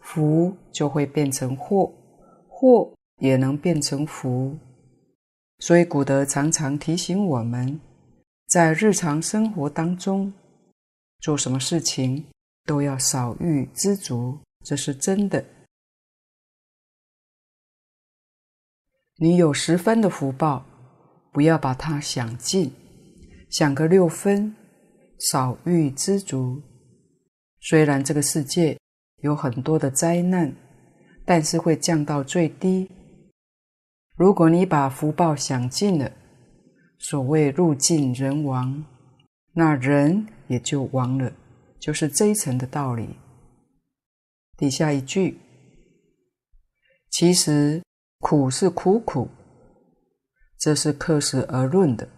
[0.00, 1.92] 福就会变成祸，
[2.46, 4.56] 祸也能变成福。
[5.58, 7.80] 所以古德常常提醒我们，
[8.48, 10.32] 在日常生活当中，
[11.20, 12.24] 做什么事情
[12.64, 15.44] 都要少欲知足，这是真的。
[19.22, 20.66] 你有十分的福报，
[21.30, 22.72] 不要把它想尽，
[23.48, 24.52] 想个六分，
[25.30, 26.60] 少欲知足。
[27.60, 28.76] 虽然这个世界
[29.18, 30.52] 有很多的灾难，
[31.24, 32.90] 但是会降到最低。
[34.16, 36.10] 如果你把福报想尽了，
[36.98, 38.84] 所谓物尽人亡，
[39.52, 41.32] 那人也就亡了，
[41.78, 43.08] 就是这一层的道理。
[44.56, 45.38] 底下一句，
[47.08, 47.80] 其实
[48.22, 49.28] 苦是苦苦，
[50.56, 52.08] 这是客时而论的，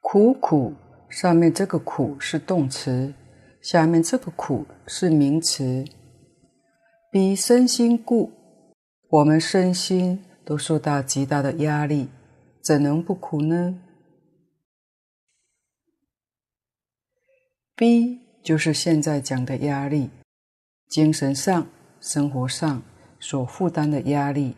[0.00, 0.74] 苦苦。
[1.08, 3.14] 上面这个苦是动词，
[3.62, 5.84] 下面这个苦是名词。
[7.12, 8.32] 逼身心故，
[9.10, 12.08] 我们身心都受到极大的压力，
[12.62, 13.78] 怎能不苦呢？
[17.76, 20.10] 逼就是现在讲的压力，
[20.88, 21.68] 精神上、
[22.02, 22.82] 生活上
[23.18, 24.54] 所负担的压力。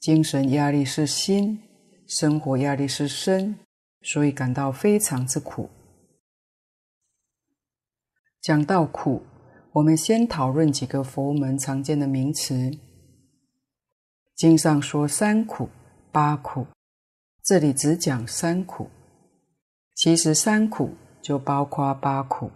[0.00, 1.62] 精神压力是心，
[2.06, 3.56] 生活压力是身。
[4.02, 5.68] 所以感到非常之苦。
[8.40, 9.20] 讲到苦，
[9.72, 12.70] 我们先讨论几个佛门常见的名词。
[14.36, 15.68] 经上说三苦、
[16.12, 16.68] 八苦，
[17.42, 18.88] 这里只讲三苦，
[19.96, 22.48] 其实三苦就包括八苦。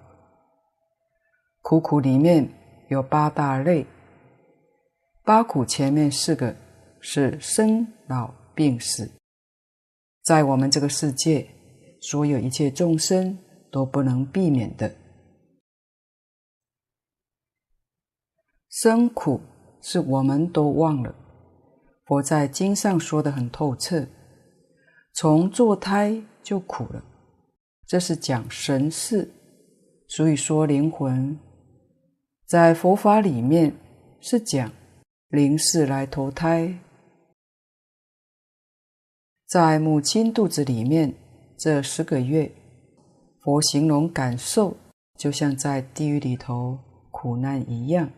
[1.63, 2.49] 苦苦里面
[2.89, 3.85] 有八大类，
[5.31, 6.57] 八苦前面四个
[6.99, 9.09] 是生老病死。
[10.25, 11.47] 在我们这个世界，
[12.01, 13.39] 所有一切众生
[13.71, 14.93] 都不能避免的。
[18.71, 19.41] 生苦
[19.81, 21.15] 是我们都忘了，
[22.07, 24.05] 佛在经上说得很透彻，
[25.13, 27.05] 从坐胎就苦了，
[27.87, 29.31] 这是讲神识，
[30.09, 31.39] 所以说灵魂，
[32.47, 33.73] 在佛法里面
[34.21, 34.69] 是讲
[35.31, 36.77] 灵识来投胎。
[39.47, 41.15] 在母亲肚子里面
[41.57, 42.51] 这十个月，
[43.41, 44.77] 佛形容感受
[45.17, 46.77] 就像在地狱里头
[47.13, 48.11] 苦难一样。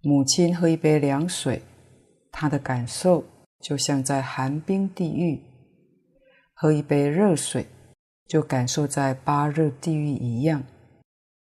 [0.00, 1.60] 母亲喝一杯凉水，
[2.32, 3.22] 她的感受
[3.60, 5.38] 就像在寒冰地狱；
[6.54, 7.66] 喝一杯热水，
[8.26, 10.64] 就感受在八热地狱一样。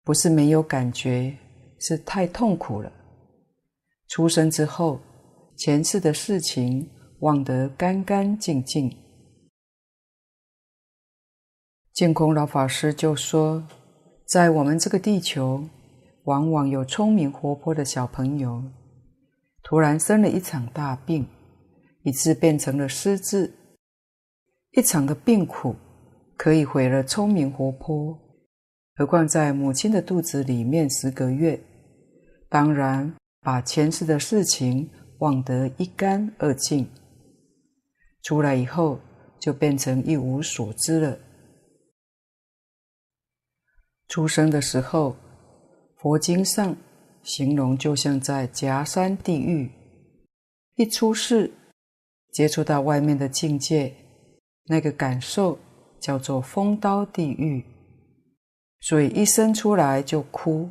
[0.03, 1.37] 不是没有感觉，
[1.79, 2.91] 是太痛苦了。
[4.09, 5.01] 出生之后，
[5.57, 6.91] 前世的事情。
[7.21, 8.95] 忘得干干净净。
[11.93, 13.67] 净空老法师就说，
[14.27, 15.65] 在我们这个地球，
[16.25, 18.63] 往往有聪明活泼的小朋友，
[19.63, 21.27] 突然生了一场大病，
[22.03, 23.51] 以致变成了失智。
[24.73, 25.75] 一场的病苦
[26.37, 28.19] 可以毁了聪明活泼，
[28.97, 31.59] 何况在母亲的肚子里面十个月，
[32.51, 33.15] 当然
[33.45, 36.89] 把前世的事情忘得一干二净。
[38.23, 38.99] 出来以后，
[39.39, 41.19] 就变成一无所知了。
[44.09, 45.15] 出生的时候，
[45.97, 46.75] 佛经上
[47.23, 49.69] 形容就像在夹山地狱；
[50.77, 51.53] 一出世，
[52.33, 53.95] 接触到外面的境界，
[54.65, 55.59] 那个感受
[56.01, 57.63] 叫做风刀地狱。
[58.81, 60.71] 所以一生出来就哭，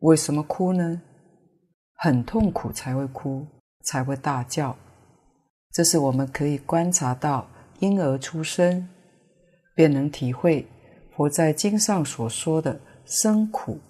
[0.00, 1.02] 为什么哭呢？
[1.98, 3.44] 很痛苦才会哭，
[3.84, 4.76] 才会大叫。
[5.72, 7.48] 这是我们可以观察到，
[7.80, 8.88] 婴儿出生，
[9.74, 10.66] 便能体会
[11.14, 13.80] 佛在经上所说的生苦。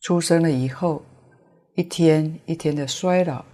[0.00, 1.02] 出生了以后，
[1.74, 3.44] 一天一天的衰老，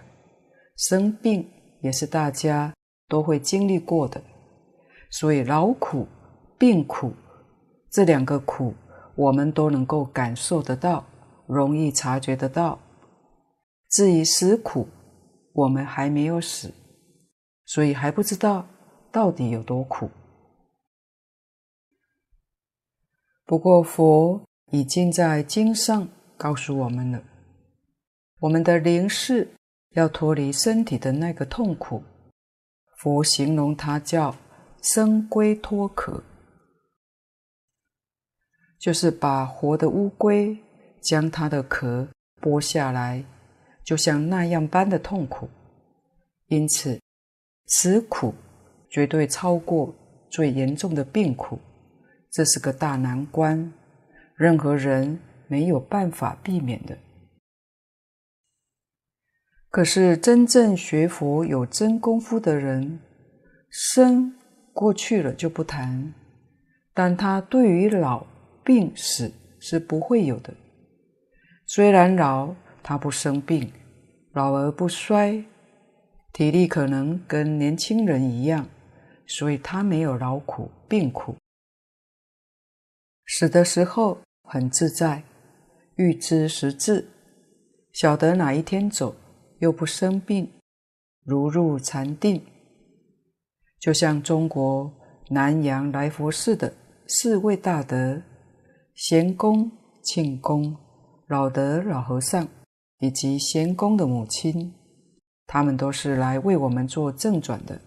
[0.77, 1.49] 生病
[1.81, 2.73] 也是大家
[3.09, 4.23] 都会经历过的。
[5.11, 6.07] 所以劳苦、
[6.57, 7.13] 病苦
[7.91, 8.73] 这两个苦，
[9.15, 11.05] 我们都能够感受得到，
[11.45, 12.79] 容易察觉得到。
[13.89, 14.87] 至于死苦，
[15.53, 16.73] 我们还没有死，
[17.65, 18.65] 所以还不知道
[19.11, 20.09] 到底有多苦。
[23.45, 24.41] 不过佛
[24.71, 26.07] 已经在经上
[26.37, 27.21] 告诉我们了，
[28.39, 29.47] 我们的灵识
[29.91, 32.01] 要脱离身体的那个痛苦，
[32.97, 34.35] 佛形容它叫
[34.81, 36.23] 生龟脱壳，
[38.83, 40.57] 就是把活的乌龟
[41.01, 42.05] 将它的壳
[42.41, 43.23] 剥下来，
[43.81, 45.47] 就像那样般的痛苦。
[46.47, 46.99] 因此，
[47.67, 48.35] 此苦
[48.89, 49.95] 绝对超过
[50.29, 51.57] 最严重的病苦。
[52.29, 53.71] 这是个大难关，
[54.35, 55.17] 任何人
[55.47, 56.97] 没有办法避免的。
[59.69, 62.99] 可是真正学佛有真功夫的人，
[63.69, 64.35] 生
[64.73, 66.13] 过去了就不谈，
[66.93, 68.27] 但他对于老、
[68.63, 70.53] 病、死是不会有的。
[71.65, 73.71] 虽然老，他不生病，
[74.33, 75.43] 老而不衰，
[76.31, 78.67] 体力可能跟年轻人一样，
[79.27, 81.35] 所以他没有劳苦、病苦。
[83.25, 85.23] 死的时候很自在，
[85.95, 87.07] 预知时至，
[87.93, 89.15] 晓得哪一天走，
[89.59, 90.51] 又不生病，
[91.23, 92.43] 如入禅定。
[93.79, 94.91] 就像中国
[95.29, 96.73] 南阳来佛寺的
[97.07, 98.21] 四位大德
[98.95, 99.71] 贤公、
[100.01, 100.75] 庆公、
[101.27, 102.47] 老德老和尚，
[102.99, 104.73] 以及贤公的母亲，
[105.47, 107.81] 他们都是来为我们做正转的。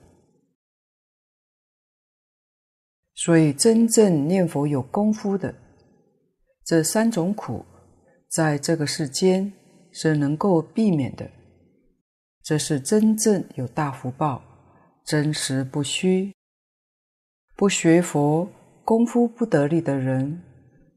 [3.15, 5.55] 所以，真正念佛有功夫的，
[6.65, 7.65] 这三种苦，
[8.29, 9.53] 在这个世间
[9.91, 11.31] 是能够避免的。
[12.43, 14.43] 这是真正有大福报、
[15.05, 16.33] 真实不虚。
[17.57, 18.49] 不学佛、
[18.85, 20.43] 功夫不得力的人，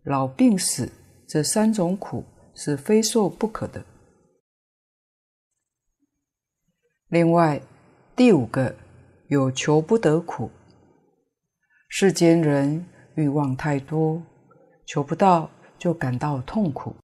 [0.03, 0.91] 老病死
[1.27, 2.23] 这三种苦
[2.55, 3.85] 是非受不可的。
[7.07, 7.61] 另外，
[8.15, 8.75] 第五个
[9.27, 10.49] 有求不得苦。
[11.87, 12.85] 世间人
[13.15, 14.21] 欲望太多，
[14.85, 16.95] 求不到就感到痛苦。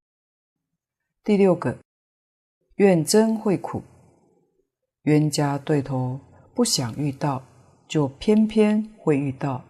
[1.24, 1.78] 第六个，
[2.76, 3.82] 怨憎会苦，
[5.04, 6.20] 冤家对头
[6.54, 7.44] 不想遇到，
[7.88, 9.64] 就偏偏会遇到；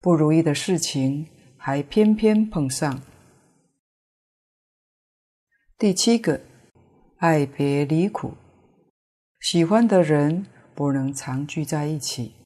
[0.00, 1.26] 不如意的事情
[1.68, 3.02] 还偏偏碰上。
[5.76, 6.40] 第七个，
[7.18, 8.32] 爱别离苦，
[9.38, 12.36] 喜欢的人不能常聚在一起。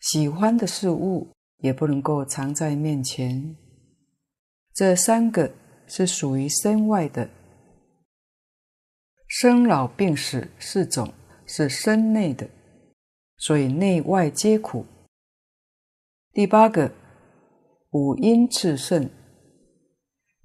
[0.00, 3.56] 喜欢的事物也不能够常在面前，
[4.74, 5.54] 这三个
[5.86, 7.30] 是属于身外的。
[9.28, 11.14] 生老病死四种
[11.46, 12.50] 是身内的，
[13.36, 14.84] 所以内外皆苦。
[16.32, 16.92] 第八个
[17.92, 19.08] 五阴炽盛，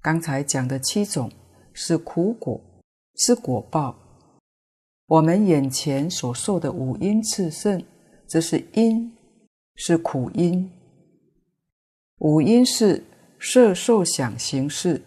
[0.00, 1.30] 刚才讲的七种
[1.72, 2.60] 是苦果，
[3.16, 3.96] 是果报。
[5.06, 7.84] 我们眼前所受的五阴炽盛，
[8.26, 9.14] 这是因。
[9.80, 10.68] 是苦因，
[12.18, 13.04] 五阴是
[13.38, 15.00] 色、受、想、行、识。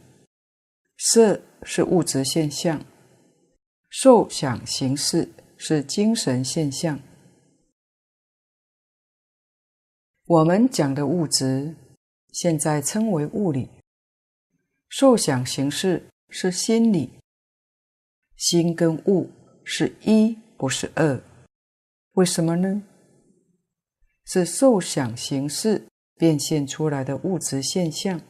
[0.98, 2.82] 色是物质现象，
[3.90, 5.28] 受、想、行、识
[5.58, 6.98] 是精神现象。
[10.26, 11.76] 我们讲的物质，
[12.32, 13.68] 现在称为物理；
[14.90, 17.12] 受、想、行、识是心理。
[18.36, 19.30] 心跟物
[19.64, 21.22] 是一，不是二。
[22.14, 22.84] 为什么呢？
[24.26, 28.22] 是受想行识变现出来的物质现象，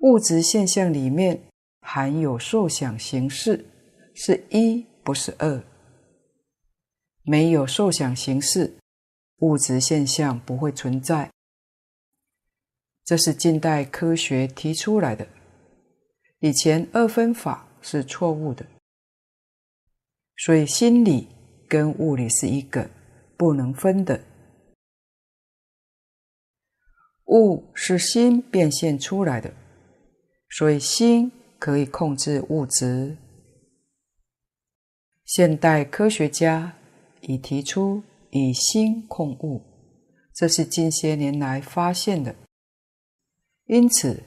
[0.00, 1.42] 物质现象里面
[1.80, 3.64] 含有受想行识，
[4.14, 5.62] 是一，不是二。
[7.24, 8.78] 没有受想行识，
[9.38, 11.30] 物质现象不会存在。
[13.04, 15.26] 这是近代科学提出来的，
[16.38, 18.64] 以前二分法是错误的，
[20.36, 21.28] 所以心理
[21.68, 22.88] 跟物理是一个，
[23.36, 24.22] 不能分的。
[27.26, 29.52] 物是心变现出来的，
[30.50, 33.16] 所以心可以控制物质。
[35.24, 36.74] 现代科学家
[37.22, 39.62] 已提出以心控物，
[40.34, 42.34] 这是近些年来发现的。
[43.66, 44.22] 因此，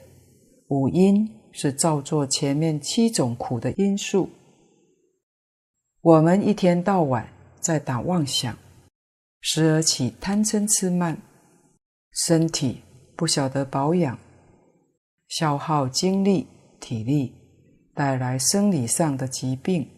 [0.68, 4.30] 五因是造作前面七种苦的因素。
[6.00, 7.28] 我们一天到晚
[7.60, 8.56] 在打妄想，
[9.40, 11.20] 时而起贪嗔痴慢，
[12.12, 12.82] 身体。
[13.18, 14.18] 不晓得保养，
[15.26, 16.46] 消耗精力、
[16.78, 17.32] 体力，
[17.94, 19.88] 带来生理上的疾病。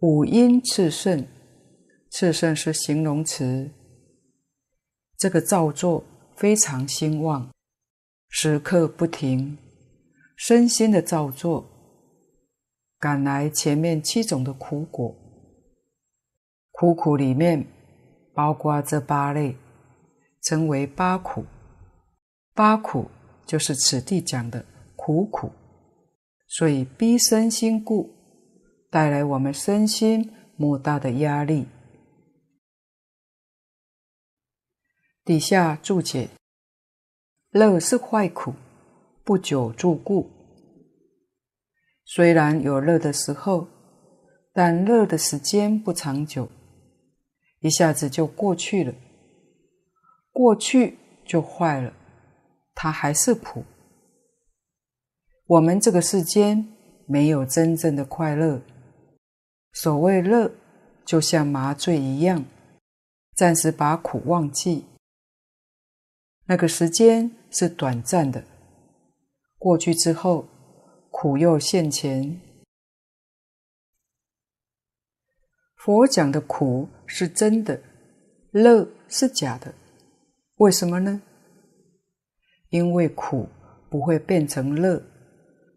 [0.00, 1.24] 五阴炽盛，
[2.10, 3.70] 炽盛是形容词。
[5.20, 6.02] 这个造作
[6.34, 7.50] 非常兴旺，
[8.30, 9.58] 时刻不停，
[10.34, 11.62] 身心的造作
[12.98, 15.14] 赶来前面七种的苦果。
[16.70, 17.66] 苦苦里面
[18.32, 19.54] 包括这八类，
[20.40, 21.44] 称为八苦。
[22.54, 23.10] 八苦
[23.44, 24.64] 就是此地讲的
[24.96, 25.50] 苦苦，
[26.48, 28.08] 所以逼身心故，
[28.88, 31.66] 带来我们身心莫大的压力。
[35.30, 36.28] 底下注解：
[37.52, 38.52] 乐是坏苦，
[39.22, 40.28] 不久住故。
[42.04, 43.68] 虽然有乐的时候，
[44.52, 46.48] 但乐的时间不长久，
[47.60, 48.92] 一下子就过去了，
[50.32, 51.92] 过去就坏了，
[52.74, 53.62] 它还是苦。
[55.46, 56.66] 我们这个世间
[57.06, 58.60] 没有真正的快乐，
[59.74, 60.50] 所谓乐，
[61.04, 62.44] 就像麻醉一样，
[63.36, 64.86] 暂时把苦忘记。
[66.50, 68.42] 那个时间是短暂的，
[69.56, 70.48] 过去之后，
[71.08, 72.40] 苦又现前。
[75.76, 77.80] 佛讲的苦是真的，
[78.50, 79.72] 乐是假的，
[80.56, 81.22] 为什么呢？
[82.70, 83.48] 因为苦
[83.88, 85.00] 不会变成乐，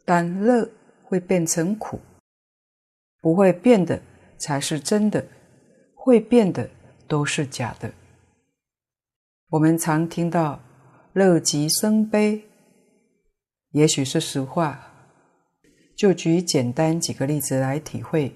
[0.04, 0.68] 但乐
[1.04, 2.00] 会变成苦。
[3.22, 4.02] 不会变的
[4.40, 5.24] 才是真的，
[5.94, 6.68] 会变的
[7.08, 7.94] 都是假的。
[9.54, 10.60] 我们常听到
[11.14, 12.44] “乐极生悲”，
[13.70, 14.92] 也许是实话。
[15.96, 18.36] 就举简单几个例子来体会。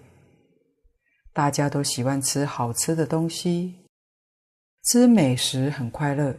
[1.33, 3.73] 大家都喜欢吃好吃的东西，
[4.83, 6.35] 吃美食很快乐。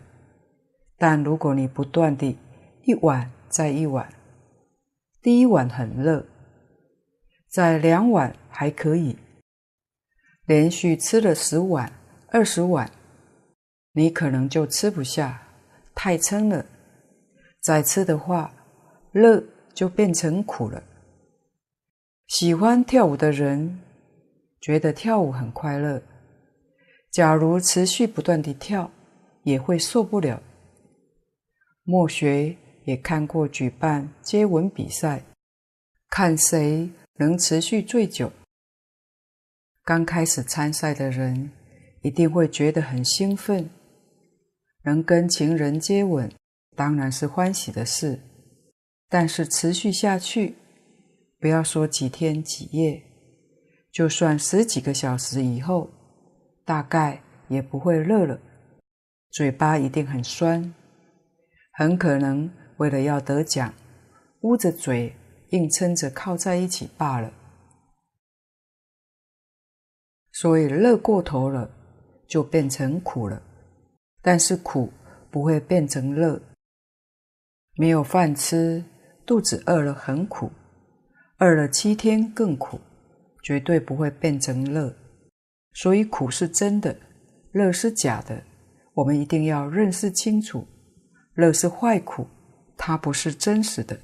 [0.97, 2.39] 但如果你不断地
[2.85, 4.09] 一碗再一碗，
[5.21, 6.25] 第一碗很热，
[7.49, 9.19] 再两碗还可以，
[10.47, 11.93] 连续吃了十碗、
[12.29, 12.89] 二十碗。
[13.99, 15.43] 你可能就吃不下，
[15.93, 16.65] 太撑了。
[17.61, 18.55] 再吃的话，
[19.11, 19.43] 乐
[19.75, 20.81] 就变成苦了。
[22.29, 23.81] 喜欢跳舞的人
[24.61, 26.01] 觉得跳舞很快乐，
[27.11, 28.89] 假如持续不断地跳，
[29.43, 30.41] 也会受不了。
[31.83, 35.25] 墨学也看过举办接吻比赛，
[36.09, 38.31] 看谁能持续最久。
[39.83, 41.51] 刚开始参赛的人
[42.03, 43.69] 一定会觉得很兴奋。
[44.85, 46.31] 能跟情人接吻，
[46.77, 48.21] 当然是欢喜的事，
[49.09, 50.55] 但是持续下去，
[51.39, 53.03] 不要说几天几夜，
[53.91, 55.91] 就算十几个小时以后，
[56.65, 58.39] 大概也不会热了，
[59.31, 60.73] 嘴巴一定很酸，
[61.73, 63.75] 很可能为了要得奖，
[64.43, 65.15] 捂着嘴
[65.51, 67.33] 硬撑着靠在一起罢了。
[70.33, 71.69] 所以乐过头了，
[72.29, 73.43] 就变成苦了。
[74.29, 74.93] 但是苦
[75.31, 76.39] 不会变成乐，
[77.77, 78.85] 没有饭吃，
[79.25, 80.51] 肚子饿了很苦，
[81.39, 82.79] 饿了七天更苦，
[83.43, 84.95] 绝对不会变成乐。
[85.73, 86.95] 所以苦是真的，
[87.53, 88.45] 乐是假的，
[88.93, 90.67] 我们一定要认识清楚。
[91.33, 92.27] 乐是坏苦，
[92.77, 93.99] 它不是真实的。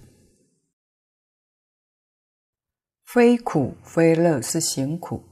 [3.05, 5.23] 非苦非乐是行苦，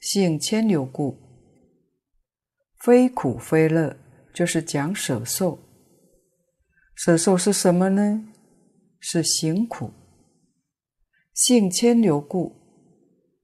[0.00, 1.18] 性迁流故。
[2.78, 3.94] 非苦非乐。
[4.32, 5.58] 就是讲舍受，
[6.94, 8.24] 舍受是什么呢？
[9.00, 9.92] 是行苦。
[11.34, 12.54] 性迁流故，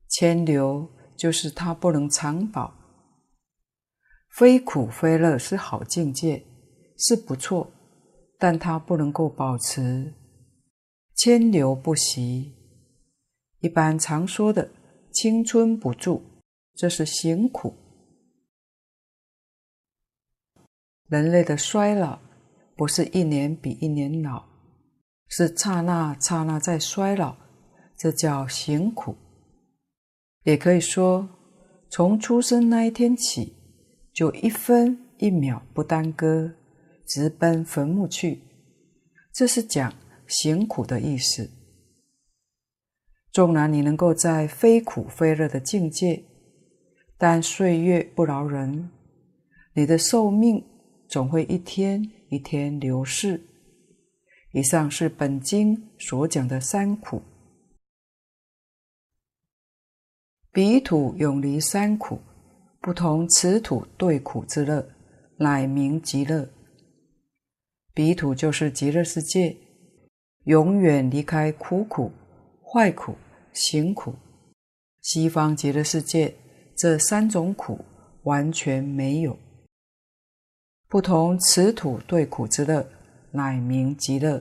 [0.09, 2.75] 迁流就是它不能长保。
[4.31, 6.45] 非苦非乐是好境界，
[6.99, 7.73] 是不错，
[8.37, 10.13] 但它不能够保持。
[11.15, 12.53] 迁流不息，
[13.61, 14.69] 一般常说的
[15.13, 16.21] 青春不住，
[16.75, 17.73] 这是行苦。
[21.15, 22.19] 人类的衰老
[22.75, 24.47] 不是一年比一年老，
[25.29, 27.37] 是刹那刹那在衰老，
[27.97, 29.15] 这叫行苦。
[30.43, 31.29] 也可以说，
[31.89, 33.55] 从出生那一天起，
[34.13, 36.53] 就一分一秒不耽搁，
[37.07, 38.43] 直奔坟墓去。
[39.33, 39.95] 这是讲
[40.27, 41.49] 行苦的意思。
[43.31, 46.25] 纵然你能够在非苦非乐的境界，
[47.17, 48.91] 但岁月不饶人，
[49.75, 50.74] 你的寿命。
[51.09, 53.41] 总会一天一天流逝。
[54.53, 57.21] 以上是本经所讲的三苦。
[60.53, 62.21] 彼土永离三苦，
[62.81, 64.87] 不同此土对苦之乐，
[65.39, 66.49] 乃名极乐。
[67.93, 69.57] 彼土就是极乐世界，
[70.45, 72.13] 永远离开苦苦、
[72.63, 73.17] 坏苦、
[73.53, 74.15] 行苦。
[75.01, 76.35] 西方极乐世界
[76.77, 77.85] 这三种苦
[78.23, 79.37] 完全没有。
[80.95, 82.87] 不同此土对苦之乐，
[83.33, 84.41] 乃名极乐。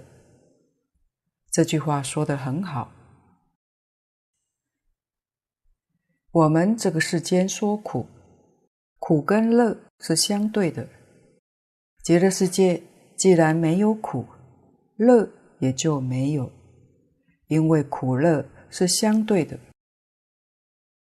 [1.50, 2.92] 这句话说得很好。
[6.30, 8.06] 我们这个世间说苦，
[9.00, 10.88] 苦跟乐是相对的。
[12.04, 12.84] 极乐世界
[13.18, 14.24] 既然没有苦，
[14.98, 15.28] 乐
[15.58, 16.52] 也就没有，
[17.48, 19.58] 因为苦乐是相对的。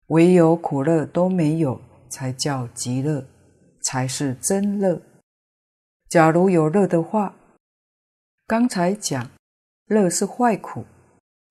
[0.09, 3.25] 唯有苦乐都没有，才叫极乐，
[3.81, 5.01] 才是真乐。
[6.09, 7.35] 假如有乐的话，
[8.47, 9.29] 刚才讲
[9.85, 10.83] 乐是坏苦，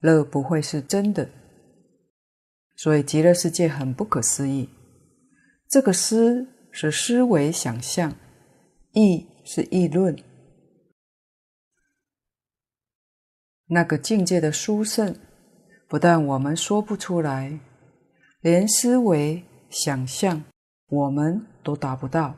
[0.00, 1.30] 乐不会是真的。
[2.74, 4.68] 所以极乐世界很不可思议。
[5.68, 8.12] 这个思是思维想象，
[8.92, 10.16] 议是议论。
[13.66, 15.14] 那个境界的殊胜，
[15.86, 17.60] 不但我们说不出来。
[18.40, 20.42] 连思维想象，
[20.88, 22.34] 我们都达不到。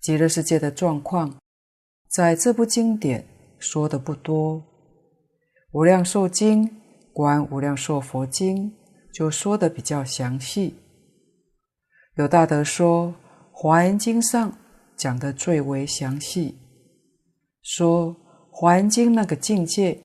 [0.00, 1.38] 极乐世界的状况，
[2.08, 3.26] 在这部经典
[3.58, 4.56] 说的不多，
[5.72, 6.66] 《无量寿经》
[7.12, 8.70] 观《无量寿佛经》
[9.12, 10.74] 就说的比较详细。
[12.14, 13.08] 有大德说，
[13.52, 14.56] 《华严经》上
[14.96, 16.56] 讲的最为详细，
[17.62, 18.16] 说
[18.50, 20.02] 《华严经》那个境界，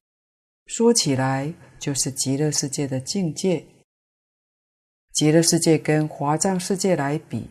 [0.65, 3.65] 说起来就是极乐世界的境界。
[5.13, 7.49] 极乐世界跟华藏世界来比，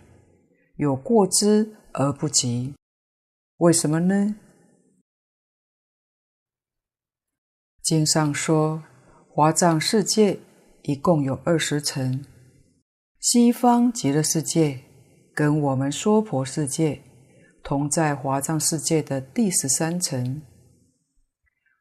[0.76, 2.74] 有过之而不及。
[3.57, 4.36] 为什么呢？
[7.82, 8.84] 经上说，
[9.28, 10.38] 华藏世界
[10.82, 12.24] 一共有二十层，
[13.18, 14.80] 西方极乐世界
[15.34, 17.01] 跟我们娑婆世界
[17.62, 20.42] 同在华藏世界的第十三层。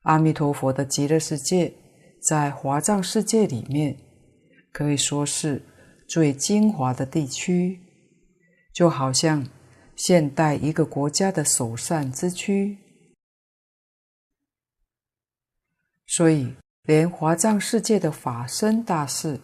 [0.03, 1.73] 阿弥陀佛的极乐世界
[2.21, 3.97] 在华藏世界里面，
[4.71, 5.61] 可以说是。
[6.05, 7.79] 最精华的地区，
[8.73, 9.47] 就好像
[9.95, 12.77] 现代一个国家的首善之区。
[16.07, 19.39] 所以，连华藏世界的法身大士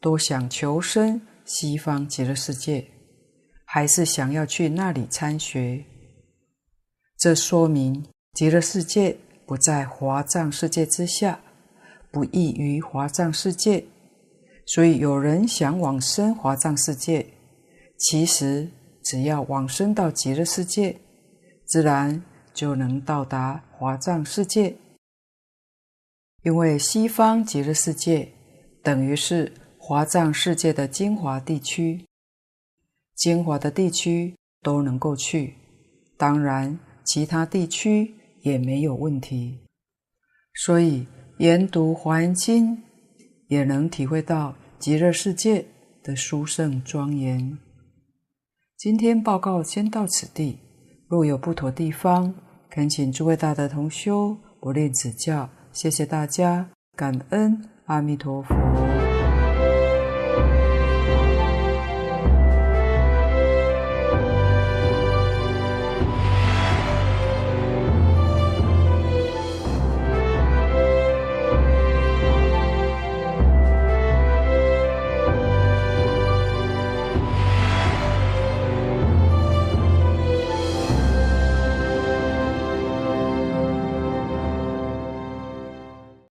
[0.00, 2.86] 都想求生西方极乐世界，
[3.64, 5.84] 还是想要去那里参学。
[7.16, 9.16] 这说明极乐世界
[9.46, 11.40] 不在华藏世界之下，
[12.10, 13.84] 不异于华藏世界。
[14.66, 17.26] 所以，有人想往生华藏世界，
[17.96, 18.68] 其实
[19.02, 21.00] 只要往生到极乐世界，
[21.64, 22.22] 自然
[22.54, 24.76] 就能到达华藏世界。
[26.42, 28.32] 因为西方极乐世界
[28.82, 32.06] 等于是华藏世界的精华地区，
[33.14, 35.54] 精华的地区都能够去，
[36.16, 39.58] 当然其他地区也没有问题。
[40.54, 41.06] 所以，
[41.38, 42.82] 研读华严经。
[43.48, 45.66] 也能体会到极乐世界
[46.02, 47.58] 的殊胜庄严。
[48.82, 50.58] 今天报告先到此地，
[51.06, 52.34] 若有不妥地方，
[52.68, 55.48] 恳请诸位大德同修不吝指教。
[55.70, 58.91] 谢谢大家，感恩阿弥陀佛。